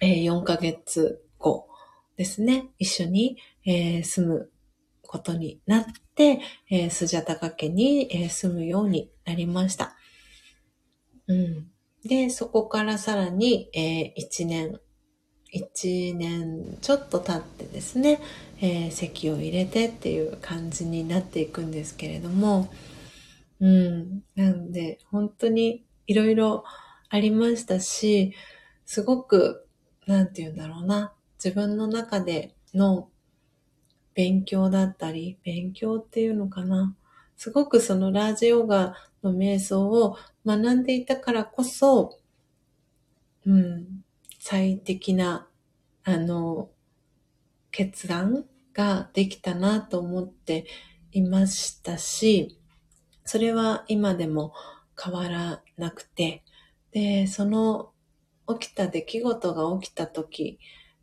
[0.00, 1.68] え、4ヶ月後
[2.16, 4.50] ですね、一緒に、え、住む
[5.02, 5.84] ことになっ
[6.14, 9.96] て、えー、スジャタカ家に、え、住むようになりました。
[11.26, 11.70] うん。
[12.04, 14.80] で、そこからさらに、えー、1年
[15.54, 18.20] 1年ちょっと経ってですね、
[18.60, 22.70] えー、席を入れてっていう感じになっていくんですけれども、
[23.60, 24.22] うん。
[24.34, 26.64] なんで、本当にいろいろ
[27.08, 28.34] ありましたし、
[28.84, 29.66] すごく、
[30.06, 33.08] なんて言うんだろうな、自分の中での
[34.14, 36.94] 勉強だったり、勉強っていうのかな。
[37.36, 42.18] すごくそのラジヨガの瞑想を学んでいたからこそ、
[43.44, 44.04] うん、
[44.38, 45.48] 最適な、
[46.04, 46.70] あの、
[47.70, 50.66] 決断ができたなと思って
[51.12, 52.58] いましたし、
[53.24, 54.52] それは今でも
[55.02, 56.44] 変わらなくて、
[56.92, 57.90] で、その
[58.58, 60.58] 起きた出来事が起きた時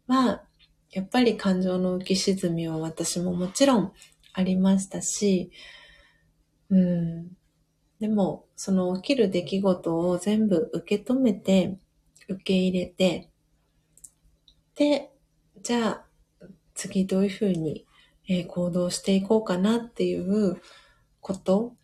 [0.08, 0.44] は、
[0.92, 3.94] やっぱり感情の浮き沈みは私ももちろん
[4.34, 5.52] ありましたし、
[6.70, 7.32] うん。
[8.04, 11.78] でも、その起きる出来事を全部受け止めて、
[12.28, 13.30] 受け入れて、
[14.76, 15.14] で、
[15.62, 16.06] じゃあ、
[16.74, 17.86] 次どういうふうに、
[18.28, 20.62] え、行動していこうかなっていう
[21.22, 21.78] こと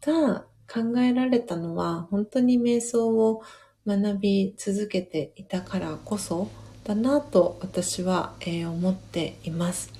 [0.00, 3.42] が考えられたのは、本当に瞑想を
[3.84, 6.48] 学び続けていたからこそ
[6.84, 9.92] だなと私は、え、思っています。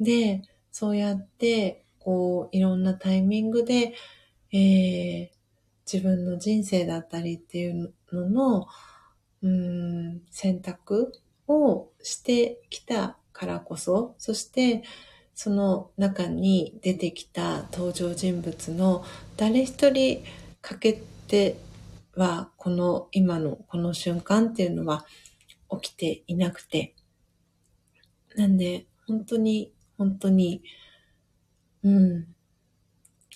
[0.00, 0.40] で、
[0.72, 3.92] そうやって、こう、いろんなタイミングで、
[4.52, 5.28] えー、
[5.90, 8.66] 自分の人生だったりっていうのの、
[9.42, 11.12] うん、選択
[11.46, 14.82] をしてきたからこそ、そして
[15.34, 19.04] その中に出てきた登場人物の
[19.36, 20.24] 誰一人
[20.60, 21.56] 欠けて
[22.14, 25.06] は、この今のこの瞬間っていうのは
[25.80, 26.96] 起きていなくて、
[28.34, 30.62] なんで本当に本当に、
[31.82, 32.26] うん、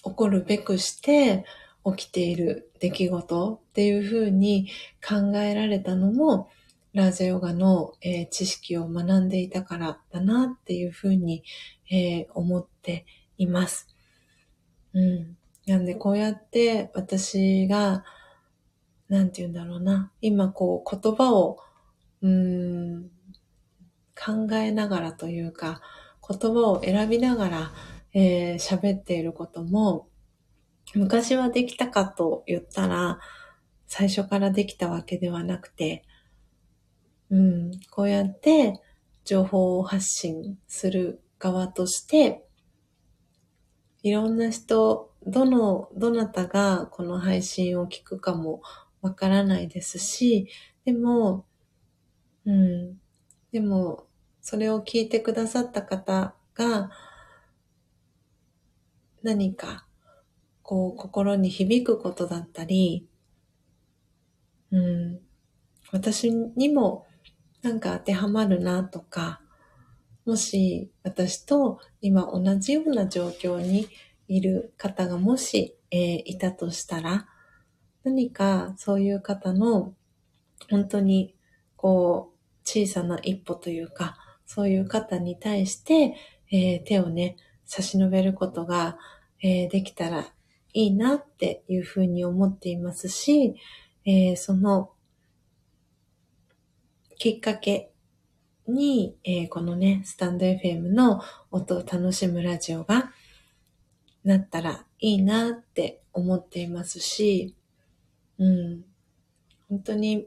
[0.05, 1.45] 起こるべくして
[1.85, 4.69] 起きている出来事っていうふうに
[5.07, 6.51] 考えられたのも、
[6.95, 11.43] ラージャヨガの、えー、知識を学んでいたからだなっていうふうに、
[11.91, 13.07] えー、思って
[13.39, 13.89] います。
[14.93, 15.37] うん。
[15.67, 18.05] なんでこうやって私が、
[19.09, 20.13] なんて言うんだろうな。
[20.21, 21.59] 今こう言葉を、
[22.21, 23.11] うん、
[24.15, 25.81] 考えながらというか、
[26.29, 27.73] 言葉を選びながら、
[28.15, 30.09] えー、喋っていることも、
[30.95, 33.19] 昔はできたかと言ったら、
[33.87, 36.05] 最初からできたわけではなくて、
[37.31, 38.81] うん、こうやって
[39.25, 42.45] 情報を発信する側として、
[44.03, 48.61] いろんな人、どの、どなたがこの配信を聞くかも
[49.01, 50.49] わからないですし、
[50.85, 51.47] でも、
[52.45, 52.99] うん、
[53.53, 54.07] でも、
[54.41, 56.91] それを聞いてくださった方が、
[59.23, 59.87] 何か
[60.63, 63.07] こう、心に響くことだったり、
[64.71, 65.21] うん、
[65.91, 67.07] 私にも
[67.61, 69.41] なんか当てはまるなとか、
[70.25, 73.89] もし私と今同じような状況に
[74.29, 77.27] いる方がもし、えー、いたとしたら、
[78.05, 79.95] 何かそういう方の
[80.71, 81.35] 本当に
[81.77, 84.17] こう小さな一歩というか、
[84.47, 86.15] そういう方に対して、
[86.51, 87.37] えー、手をね、
[87.73, 88.99] 差し伸べることが、
[89.43, 90.27] えー、できたら
[90.75, 93.55] いいなっていうふうに思っていますし、
[94.05, 94.91] えー、その
[97.17, 97.91] きっかけ
[98.69, 103.11] に、えー、このね、スタンド FM の音を楽しむラジオが
[104.23, 107.57] なったらいいなって思っていますし、
[108.39, 108.85] うん、
[109.71, 110.27] 本当に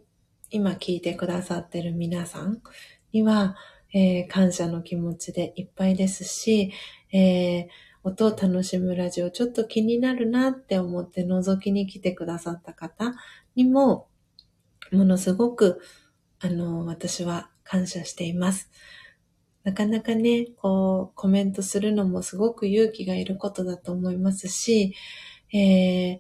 [0.50, 2.64] 今聞いてくださってる皆さん
[3.12, 3.56] には、
[3.94, 6.74] えー、感謝の気持ちでいっぱいですし、
[7.16, 7.68] えー、
[8.04, 13.14] 音を楽しむラジオちょっと気になるなって思って覗きに来てくださった方
[13.56, 14.10] にも、
[14.92, 15.80] ものすごく、
[16.40, 18.70] あの、私は感謝しています。
[19.64, 24.94] なかなかね、こう、コメントするのもすごく勇気がいることだと思いますし、
[25.54, 26.20] えー、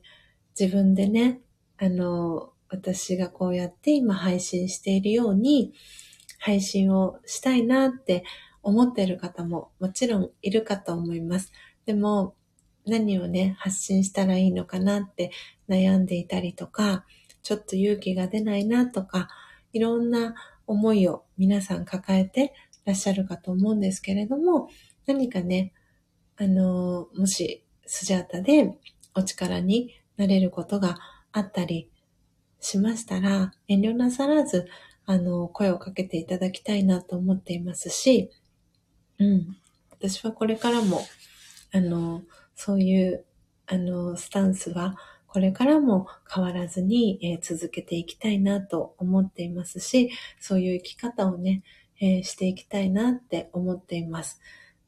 [0.57, 1.41] 自分でね、
[1.77, 5.73] あの、私がこうやって今配信しているように、
[6.39, 8.23] 配信をしたいなって
[8.65, 11.51] 思っている方ももちろんいるかと思います。
[11.85, 12.35] でも、
[12.87, 15.31] 何をね、発信したらいいのかなって
[15.69, 17.05] 悩んでいたりとか、
[17.43, 19.29] ちょっと勇気が出ないなとか、
[19.71, 20.33] いろんな
[20.65, 22.53] 思いを皆さん抱えて
[22.85, 24.69] らっしゃるかと思うんですけれども、
[25.05, 25.71] 何かね、
[26.37, 28.77] あの、もしスジャータで
[29.13, 30.97] お力になれることが
[31.31, 31.91] あったり
[32.59, 34.65] しましたら、遠慮なさらず、
[35.05, 38.31] あの、声をかけていただきたいなと思っていますし、
[39.19, 39.57] うん。
[39.91, 41.01] 私はこれからも、
[41.71, 42.23] あの、
[42.55, 43.25] そういう、
[43.67, 44.97] あの、スタンスは、
[45.27, 50.09] これからも変わらずに、えー、続けていきたいなと思っていますし、
[50.39, 51.63] そういう生き方をね、
[51.99, 54.39] えー、していきたいなって思っています。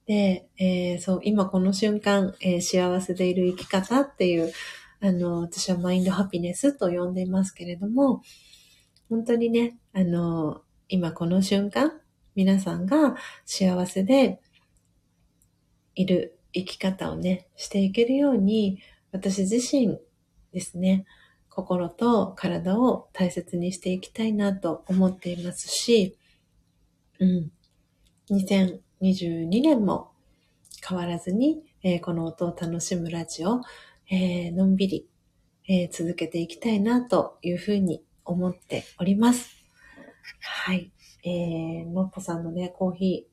[0.06, 4.54] で、えー、そう、今この瞬間、え幸せでいる生き方っていう、
[5.02, 8.22] あの、私はマインドハピネスと呼んでいますけれども、
[9.10, 11.91] 本当にね、あの、今この瞬間、
[12.38, 13.15] 皆さんが
[13.45, 14.39] 幸せで
[15.95, 18.80] いる生き方をね、していけるように、
[19.11, 19.99] 私自身
[20.53, 21.07] ですね、
[21.49, 26.15] 心と体を大切にしていきたいなと思っていますし、
[27.19, 27.51] うん。
[28.30, 30.11] 2022年も
[30.88, 33.61] 変わらずに、えー、この音を楽しむラジオ、
[34.11, 35.09] えー、のんびり、
[35.68, 39.55] えー、続けていきたいなというふうに思っております。
[40.39, 40.91] はい。
[41.30, 43.28] えー、のっぽさんのね、コーヒ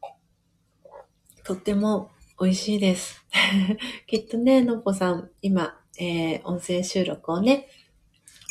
[0.00, 3.26] ー、とっても美味しいです。
[4.08, 7.68] きっとね、のっぽさん、今、えー、音声収録をね、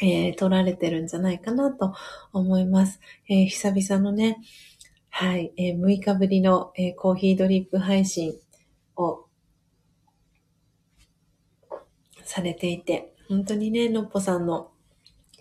[0.03, 1.95] えー、撮られてるんじゃないかなと
[2.31, 2.99] 思います。
[3.27, 4.38] えー、久々のね、
[5.10, 8.35] はい、えー、6日ぶりの、えー、コーヒードリップ配信
[8.98, 9.26] を
[12.23, 14.69] されていて、本当にね、のっぽさんの、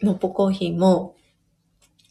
[0.00, 1.14] のっぽコーヒーも、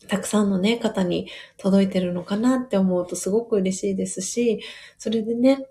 [0.10, 4.60] たくさんのね、方に届いてるのかなって思うとすごく嬉しいですし、
[4.98, 5.68] それでね、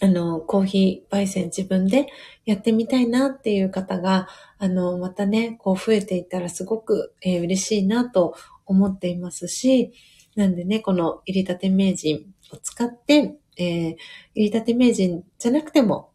[0.00, 2.08] あの、コーヒー焙煎自分で
[2.44, 4.28] やってみたいなっていう方が、
[4.58, 8.34] あの、またね、こう増えていったらすごく、えー、嬉しいなと
[8.66, 9.92] 思っていますし、
[10.34, 13.96] なんでね、この入りたて名人を使って、えー、
[14.34, 16.10] 入りたて名人じゃなくても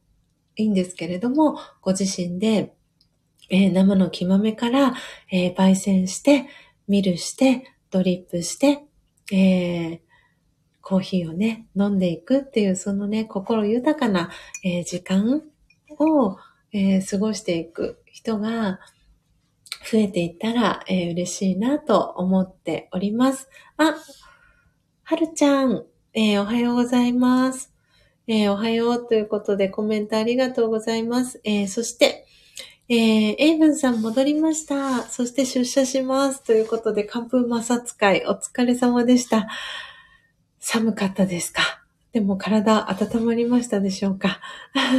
[0.56, 2.74] いいんですけれども、ご自身で、
[3.50, 4.94] えー、生の木豆から、
[5.32, 6.46] えー、焙煎して、
[6.92, 8.84] ミルして、ドリップして、
[9.32, 10.00] えー、
[10.82, 14.30] コーヒーをね、飲んでいくっていう、そのね、心豊かな、
[14.66, 15.42] えー、時間
[15.98, 16.38] を、
[16.74, 18.82] えー、過ごしていく人が
[19.90, 23.50] 増えていったら、えー、嬉しいなと思っております。
[23.78, 23.96] あ、
[25.04, 27.74] はるちゃん、えおはようございます。
[28.28, 31.40] えおはようということでコメントありがとうございます。
[31.46, 32.21] えそして、
[32.92, 35.04] えー、エイブンさん戻りました。
[35.04, 36.44] そして出社します。
[36.44, 39.48] ということで、寒風摩擦会お疲れ様でした。
[40.60, 41.62] 寒かったですか？
[42.12, 44.42] でも体温まりましたでしょうか？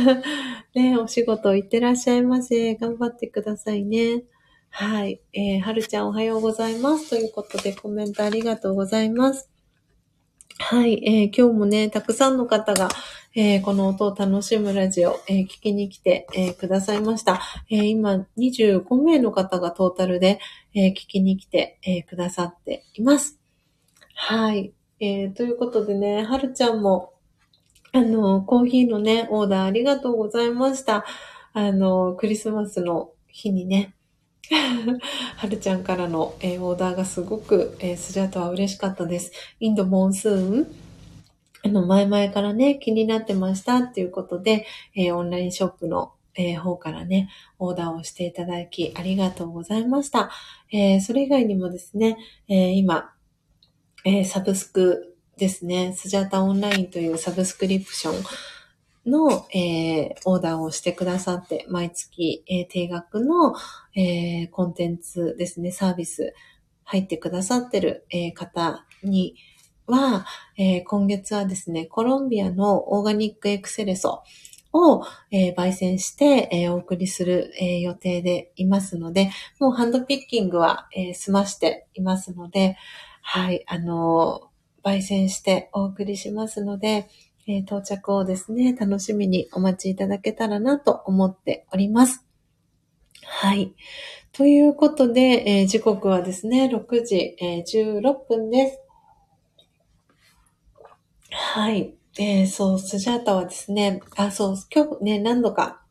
[0.75, 2.77] ねお仕事行ってらっしゃいませ。
[2.77, 4.23] 頑張ってくださいね。
[4.71, 5.21] はい。
[5.35, 7.11] えー、はるちゃんおはようございます。
[7.11, 9.51] ということでコメントありがとうございます。
[10.59, 11.03] はい。
[11.05, 12.89] えー、今日もね、たくさんの方が、
[13.35, 17.41] えー、この音を楽しむラジオ、えー、聞きに来て、えー、くださいました。
[17.71, 20.39] え今、25名の方がトータルで、
[20.75, 23.39] え聞きに来て、えくださっています。
[24.15, 24.73] はい。
[25.01, 27.15] えー、ということでね、はるちゃんも、
[27.93, 31.05] あの、コーヒーのね、オーダーありがとうございました。
[31.55, 33.95] あの、クリスマスの日にね、
[34.51, 39.33] はるちゃんからの、えー、オーダーがすごく、えー、スジャートは嬉しかったです。
[39.61, 40.67] インドモンスーン？
[41.65, 44.67] あの、前々からね、気になってましたっていうことで、
[44.97, 47.29] えー、オンラインショップの、えー、方からね、
[47.59, 50.31] オーダーをしていただき、ありがとうございました。
[50.73, 52.17] えー、それ以外にもですね、
[52.49, 53.13] え今、
[54.05, 55.95] え、サブスクですね。
[55.97, 58.25] スジャータオンラインというサブスクリプション
[59.07, 63.55] の、えー、オーダーをしてくださって、毎月、えー、定額の、
[63.95, 66.35] えー、コンテンツですね、サービス
[66.85, 69.37] 入ってくださってる、えー、方に
[69.87, 70.27] は、
[70.57, 74.23] えー、今月はですね、コロンビアのオーガニックエクセレソ
[74.73, 82.77] を、えー、焙煎して、えー、お送りする、えー、予定でいますので、もうハンドピッキングは、え済ましていますので、
[83.21, 84.51] はい、あの
[84.83, 87.09] 焙煎してお送りしますので、
[87.47, 92.25] え到着をですね、楽しみにお待ちいただけたらなと思っております。
[93.25, 93.75] はい。
[94.33, 98.79] ということで、え時刻はですね、6時、え16分です。
[101.31, 101.95] はい。
[102.19, 105.83] えー、そう、スジャータはですね、あ、そう、今日ね、何度か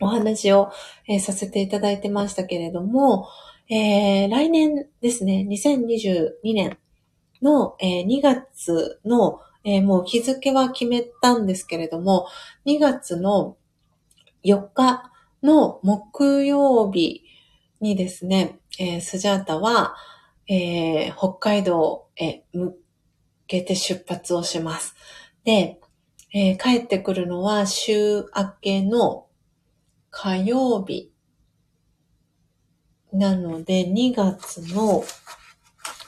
[0.00, 0.70] お話を、
[1.08, 3.28] えー、させていただいてましたけれども、
[3.68, 6.78] えー、来年ですね、2022年
[7.42, 12.26] の、えー、2月の、えー、もう日付は決めたんですけれども、
[12.66, 13.56] 2月の
[14.44, 15.10] 4日
[15.42, 17.24] の木曜日
[17.80, 19.94] にですね、えー、スジャータは、
[20.46, 22.76] えー、北海道へ向
[23.46, 24.94] けて出発をします。
[25.44, 25.80] で、
[26.32, 29.26] えー、帰ってくるのは週明けの
[30.10, 31.10] 火曜日
[33.12, 35.04] なので、2月の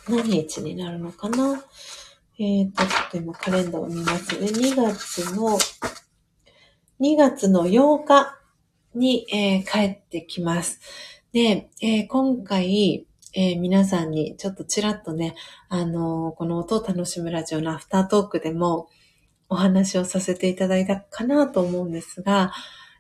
[0.09, 1.62] 何日になるのかな？
[2.42, 4.46] えっ、と、ちょっと今カレンダーを見ますね。
[4.46, 5.58] 2月の、
[6.98, 8.40] 2月の8日
[8.94, 10.80] に、えー、帰ってきます。
[11.34, 15.34] で、えー、今回、えー、皆さんにちょっとちらっとね、
[15.68, 18.88] あのー、この音を楽しむラジオのアフタートークでも
[19.50, 22.54] お話をさせていただいたかなと思うんですが、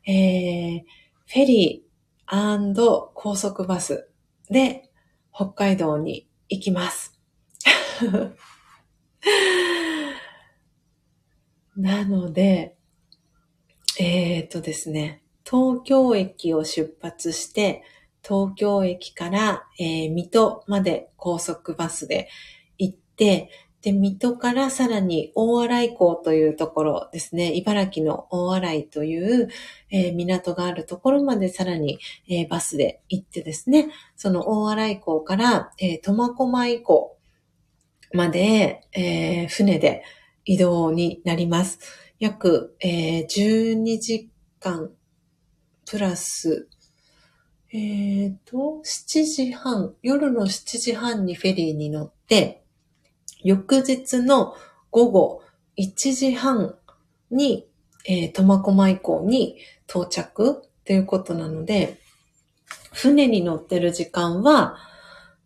[0.06, 0.80] えー、
[1.28, 4.10] フェリー高速バス
[4.50, 4.90] で
[5.34, 7.18] 北海道に行きます。
[11.76, 12.76] なので、
[13.98, 17.82] えっ、とですね、東京駅を出発して、
[18.22, 22.28] 東京駅から、えー、水戸まで高速バスで
[22.78, 23.50] 行って、
[23.82, 29.48] で、水戸からさらに大洗港というところですね、茨城の大洗という、
[29.90, 31.98] えー、港があるところまでさらに、
[32.28, 37.16] えー、バスで行ってですね、その大洗港から、えー、苫小牧港
[38.12, 40.02] まで、えー、船で
[40.44, 41.78] 移動になります。
[42.18, 44.30] 約、えー、12時
[44.60, 44.90] 間
[45.86, 46.68] プラス
[47.72, 52.64] えっ、ー、と、7時半、夜の7時半にフェリーに乗って、
[53.44, 54.54] 翌日の
[54.90, 55.42] 午後
[55.78, 56.74] 1時半
[57.30, 57.68] に、
[58.06, 59.56] えー、苫小牧港に
[59.88, 62.00] 到着ということなので、
[62.92, 64.76] 船に乗ってる時間は、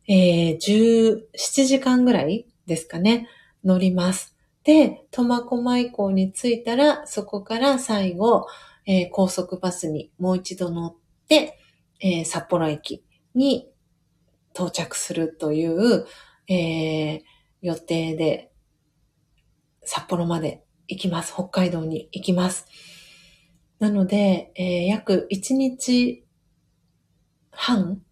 [0.09, 3.29] えー、17時間ぐらいですかね、
[3.65, 4.37] 乗ります。
[4.65, 8.47] で、苫小牧港に着いたら、そこから最後、
[8.87, 10.95] えー、高速バスにもう一度乗っ
[11.29, 11.59] て、
[12.01, 13.05] えー、札幌駅
[13.35, 13.71] に
[14.55, 16.07] 到着するという、
[16.49, 17.23] えー、
[17.63, 18.51] 予定で、
[19.83, 21.33] 札幌まで行きます。
[21.33, 22.67] 北海道に行きます。
[23.79, 26.25] なので、えー、約1日
[27.51, 28.03] 半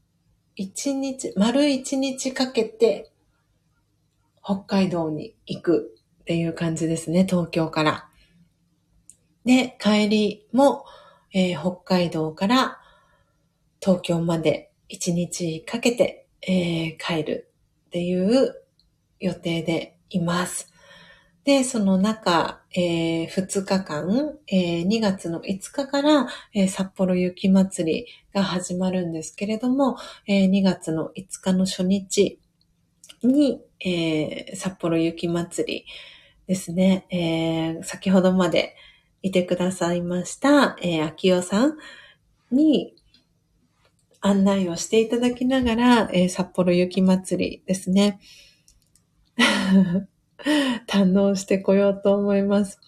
[0.59, 3.12] ?1 日、丸1日かけて、
[4.45, 8.09] 北海道に行くっていう感じですね、東京から。
[9.45, 10.85] で、帰りも、
[11.33, 12.79] えー、北海道から
[13.81, 17.51] 東京まで1日かけて、えー、帰る
[17.87, 18.55] っていう
[19.21, 20.73] 予定でいます。
[21.45, 29.97] で、その中、えー、2日間、えー、2月の5日から、えー、札幌雪まつりが始まるんですけれども、
[30.29, 32.39] えー、2月の5日の初日
[33.27, 35.87] に、えー、札幌雪まつり
[36.47, 38.75] ですね、えー、先ほどまで
[39.23, 41.77] いてくださいました、えー、秋代さん
[42.51, 42.95] に、
[44.25, 48.21] 案内をしていただきながら、えー、札幌雪まつりですね。
[50.87, 52.79] 堪能してこようと思います。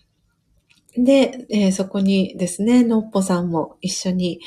[0.96, 4.40] で、えー、そこにですね、のっぽさんも一緒に、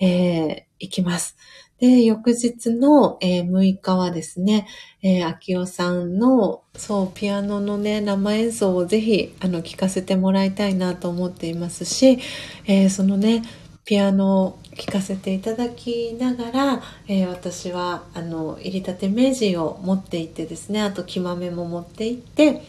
[0.00, 1.36] えー、行きます。
[1.80, 4.66] で、翌日の、えー、6日はですね、
[5.02, 12.18] えー、秋代さんの、そう、ピアノのね、生演奏をぜひ、あの、聞かせてもらいたいなと思っていますし、
[12.66, 13.42] えー、そのね、
[13.84, 22.62] ピアノを聴かせていただきながら、えー、私はあの入りたて名人を持っていってですねあと木豆も持っていって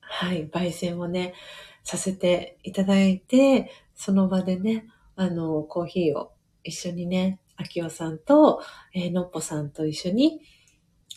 [0.00, 1.34] はい焙煎をね
[1.84, 6.32] させていただいてその場でねあのコーヒーを
[6.64, 8.62] 一緒にね秋代さんと、
[8.94, 10.40] えー、のっぽさんと一緒に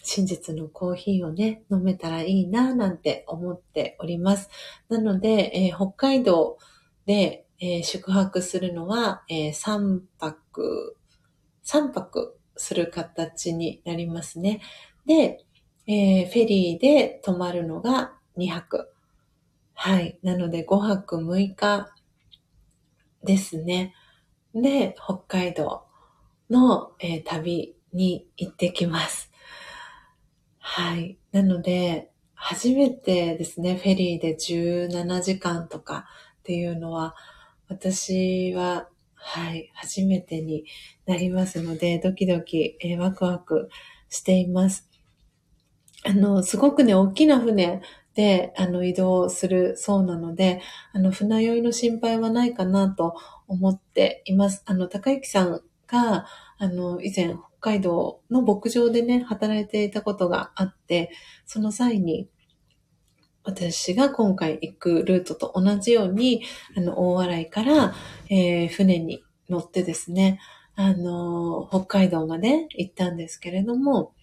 [0.03, 4.49] 真実のコーヒーをね、飲めたらいいな、なんて思っております。
[4.89, 6.57] なので、えー、北海道
[7.05, 10.97] で、えー、宿泊するのは、えー、3泊、
[11.65, 14.61] 3泊する形になりますね。
[15.05, 15.45] で、
[15.87, 18.93] えー、フェリーで泊まるのが2泊。
[19.73, 20.19] はい。
[20.21, 21.93] なので5泊6日
[23.23, 23.93] ですね。
[24.53, 25.83] で、北海道
[26.49, 29.31] の、えー、旅に行ってきます。
[30.59, 31.17] はい。
[31.31, 36.05] なので、初めてですね、フェリーで17時間とか
[36.39, 37.15] っていうのは、
[37.67, 40.65] 私は、はい、初めてに
[41.05, 43.69] なりますので、ドキドキ、えー、ワクワク
[44.09, 44.89] しています。
[46.05, 47.81] あの、すごくね、大きな船
[48.13, 50.61] で、あの、移動するそうなので、
[50.91, 53.15] あの、船酔いの心配はないかなと
[53.53, 54.63] 思っています。
[54.65, 56.25] あの、高幸さんが、
[56.57, 61.11] あの、以前、北海道の牧場でね、働いていたことがあって、
[61.45, 62.29] その際に、
[63.43, 66.43] 私が今回行くルートと同じように、
[66.75, 67.93] あの、大洗から、
[68.29, 70.39] えー、船に乗ってですね、
[70.75, 74.13] あの、北海道まで行ったんですけれども、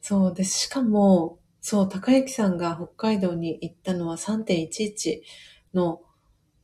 [0.00, 0.60] そうです。
[0.60, 5.20] しかも、そう、高幸さんが北海道に行ったのは3.11
[5.74, 6.00] の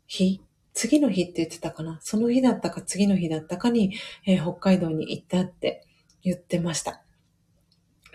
[0.07, 0.43] 日、
[0.75, 1.99] 次の日って言ってたかな？
[2.03, 3.95] その日だったか次の日だったかに、
[4.27, 5.87] えー、北海道に行ったって
[6.23, 7.03] 言ってました。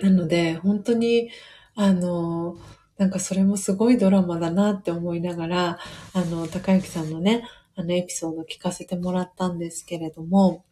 [0.01, 1.29] なので、本当に、
[1.75, 2.57] あの、
[2.97, 5.79] なんかそれもすごいドラマだなって思いながら、
[6.13, 7.43] あの、高幸さんのね、
[7.75, 10.65] あのエピソード聞かせてもらったんですけれども、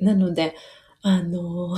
[0.00, 0.54] なので、
[1.02, 1.76] あの、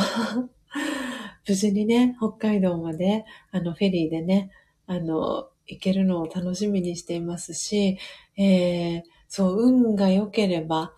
[1.49, 4.51] 無事にね、北海道まで、あの、フェリーでね、
[4.87, 7.99] あの、行けるのを楽しみにしていますし、
[8.39, 10.95] えー、そう、運が良ければ、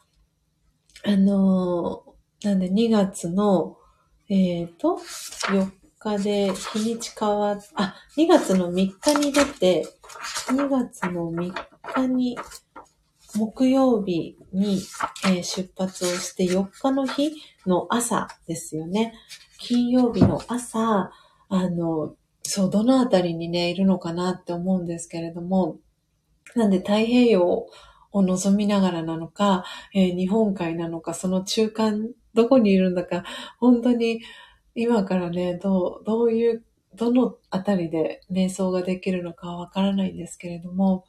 [1.04, 2.04] あの、
[2.44, 3.78] なんで2月の、
[4.28, 4.98] えっ、ー、と、
[5.48, 9.86] 4日で日にち変わっ、あ、2月の3日に出て、
[10.48, 11.52] 2月の3
[11.94, 12.38] 日に、
[13.34, 14.80] 木曜日に、
[15.24, 17.32] えー、出発をして4日の日
[17.64, 19.14] の朝ですよね。
[19.58, 21.10] 金曜日の朝、
[21.48, 25.78] あの、そう、どのあたりにね、いるのかなって思うんですけれども、
[26.56, 27.66] なんで太平洋
[28.12, 29.64] を望みながらなのか、
[29.94, 33.24] えー、日本海なのか、その中間、どこにいるんだか、
[33.58, 34.20] 本当に
[34.74, 36.64] 今からね、どう、どういう、
[36.94, 41.04] どのあたりで瞑想ができるのかわからないんですけれども、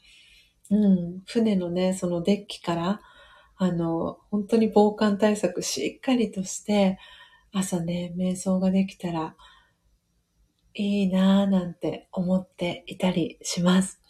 [0.69, 3.01] うん、船のね、そのデッキから、
[3.57, 6.97] あの、本当に防寒対策しっかりとして、
[7.51, 9.35] 朝ね、瞑想ができたら
[10.73, 14.00] いいなぁなんて思っていたりします。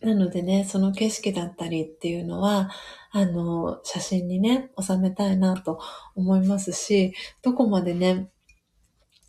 [0.00, 2.70] なのでね、その景色だったりっていうのは、
[3.10, 5.80] あの、写真にね、収めたいなと
[6.14, 8.28] 思いますし、どこまでね、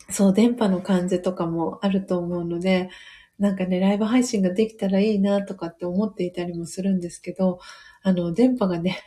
[0.09, 2.89] そう、電波の感じとかもあると思うので、
[3.39, 7.59] なんかね、ライブ配信ができたらいいなとかって思っていたりもするんですけど、
[8.03, 8.99] あの、電波がね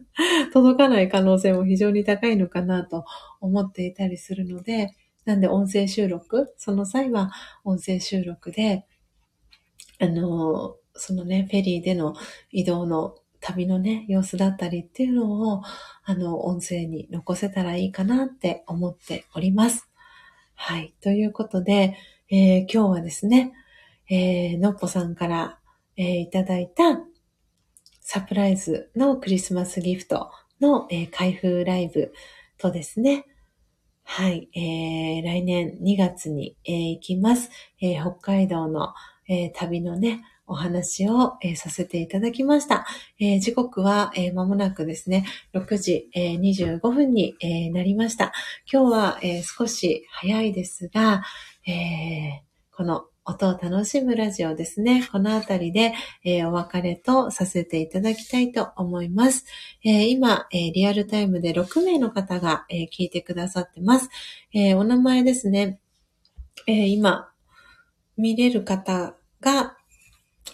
[0.52, 3.04] 届かない可能性も非常に高いのかなと
[3.40, 7.30] 思っていたりするので、なんで音声収録、その際は
[7.64, 8.86] 音声収録で、
[10.00, 12.14] あの、そのね、フェリーでの
[12.50, 15.62] 移動の旅のね、様子だったりっていうのを、
[16.04, 19.88] あの、音声に残せたらいいかなって思っております。
[20.54, 20.94] はい。
[21.00, 21.96] ということで、
[22.30, 23.52] えー、今日はですね、
[24.10, 25.58] えー、のっぽさんから、
[25.96, 27.00] えー、いただいた
[28.00, 30.30] サプライズのクリスマスギフト
[30.60, 32.12] の、えー、開封ライブ
[32.58, 33.26] とですね、
[34.02, 37.50] はい、えー、来年2月に、えー、行きます、
[37.80, 38.94] えー、北海道の、
[39.28, 42.86] えー、旅のね、お話を、えー、させていただきました。
[43.20, 48.32] えー、時刻は、えー、間もなくですね、6時、えー、25分に、え、なりました。
[48.70, 51.22] 今日は、え、少し早いですが、
[51.66, 52.42] え、
[52.72, 55.06] この音を楽しむラジオですね。
[55.12, 55.92] このあたりで、
[56.24, 59.44] えー、お別れとさせていただきたいと思います。
[59.84, 64.08] えー、今、えー、リアルタイムで6名の方が、え聞いてくださってます。
[64.54, 65.78] えお名前ですね。
[66.66, 67.28] え今、
[68.16, 69.77] 見れる方が、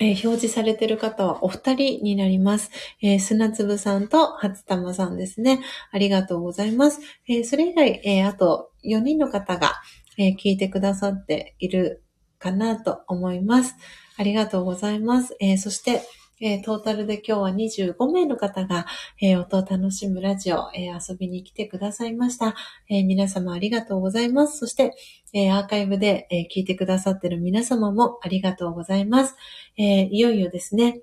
[0.01, 2.71] えー、表示されてる方はお二人になります。
[3.03, 5.61] えー、砂粒さんと初玉さんですね。
[5.93, 7.01] ありがとうございます。
[7.29, 9.75] えー、それ以外、えあと4人の方が、
[10.17, 12.05] え聞いてくださっている
[12.39, 13.75] かなと思います。
[14.17, 15.37] ありがとうございます。
[15.41, 16.03] え、そして、
[16.41, 18.87] えー、トータルで今日は25名の方が、
[19.21, 22.57] えー、音を楽しむラジオ、え遊びに来てくださいました、
[22.89, 24.59] え皆様ありがとうございます。
[24.59, 24.97] そして、
[25.33, 29.37] えアーカイブで、え聞いてくださってる皆様もありがとうございます。
[29.77, 31.03] えいよいよですね、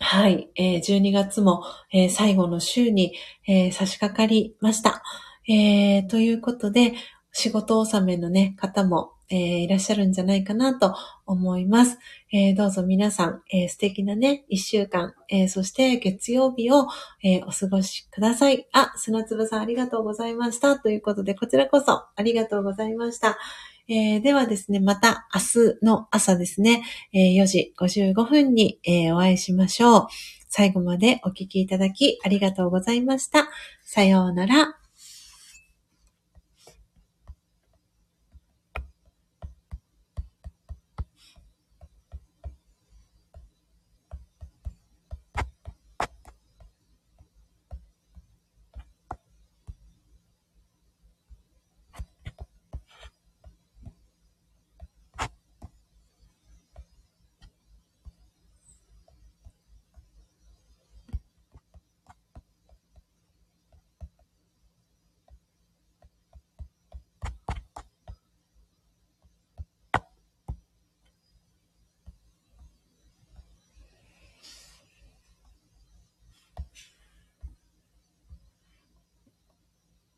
[0.00, 1.62] はい、え12月も、
[1.92, 3.14] え最後の週に、
[3.46, 5.04] え差し掛かりました。
[5.48, 6.94] え、ということで、
[7.32, 10.94] 仕事納めのね、方も、えー、いらっしゃるんじゃないかなと
[11.24, 11.98] 思います。
[12.32, 16.86] えー、どうぞ皆さん、えー、素敵なね、一週間、えそして月曜日を、
[17.24, 18.68] えお過ごしください。
[18.72, 20.78] あ、砂粒さんありがとうございました。
[20.78, 23.38] ということで、こちらこそありがとうございました。
[23.88, 30.06] えー、ではですね、また明日の朝ですね、えー、4時55分に、えー、お会いしましょう。
[30.48, 33.48] 最後までお聞きいただきありがとうございました。
[33.82, 34.81] さようなら。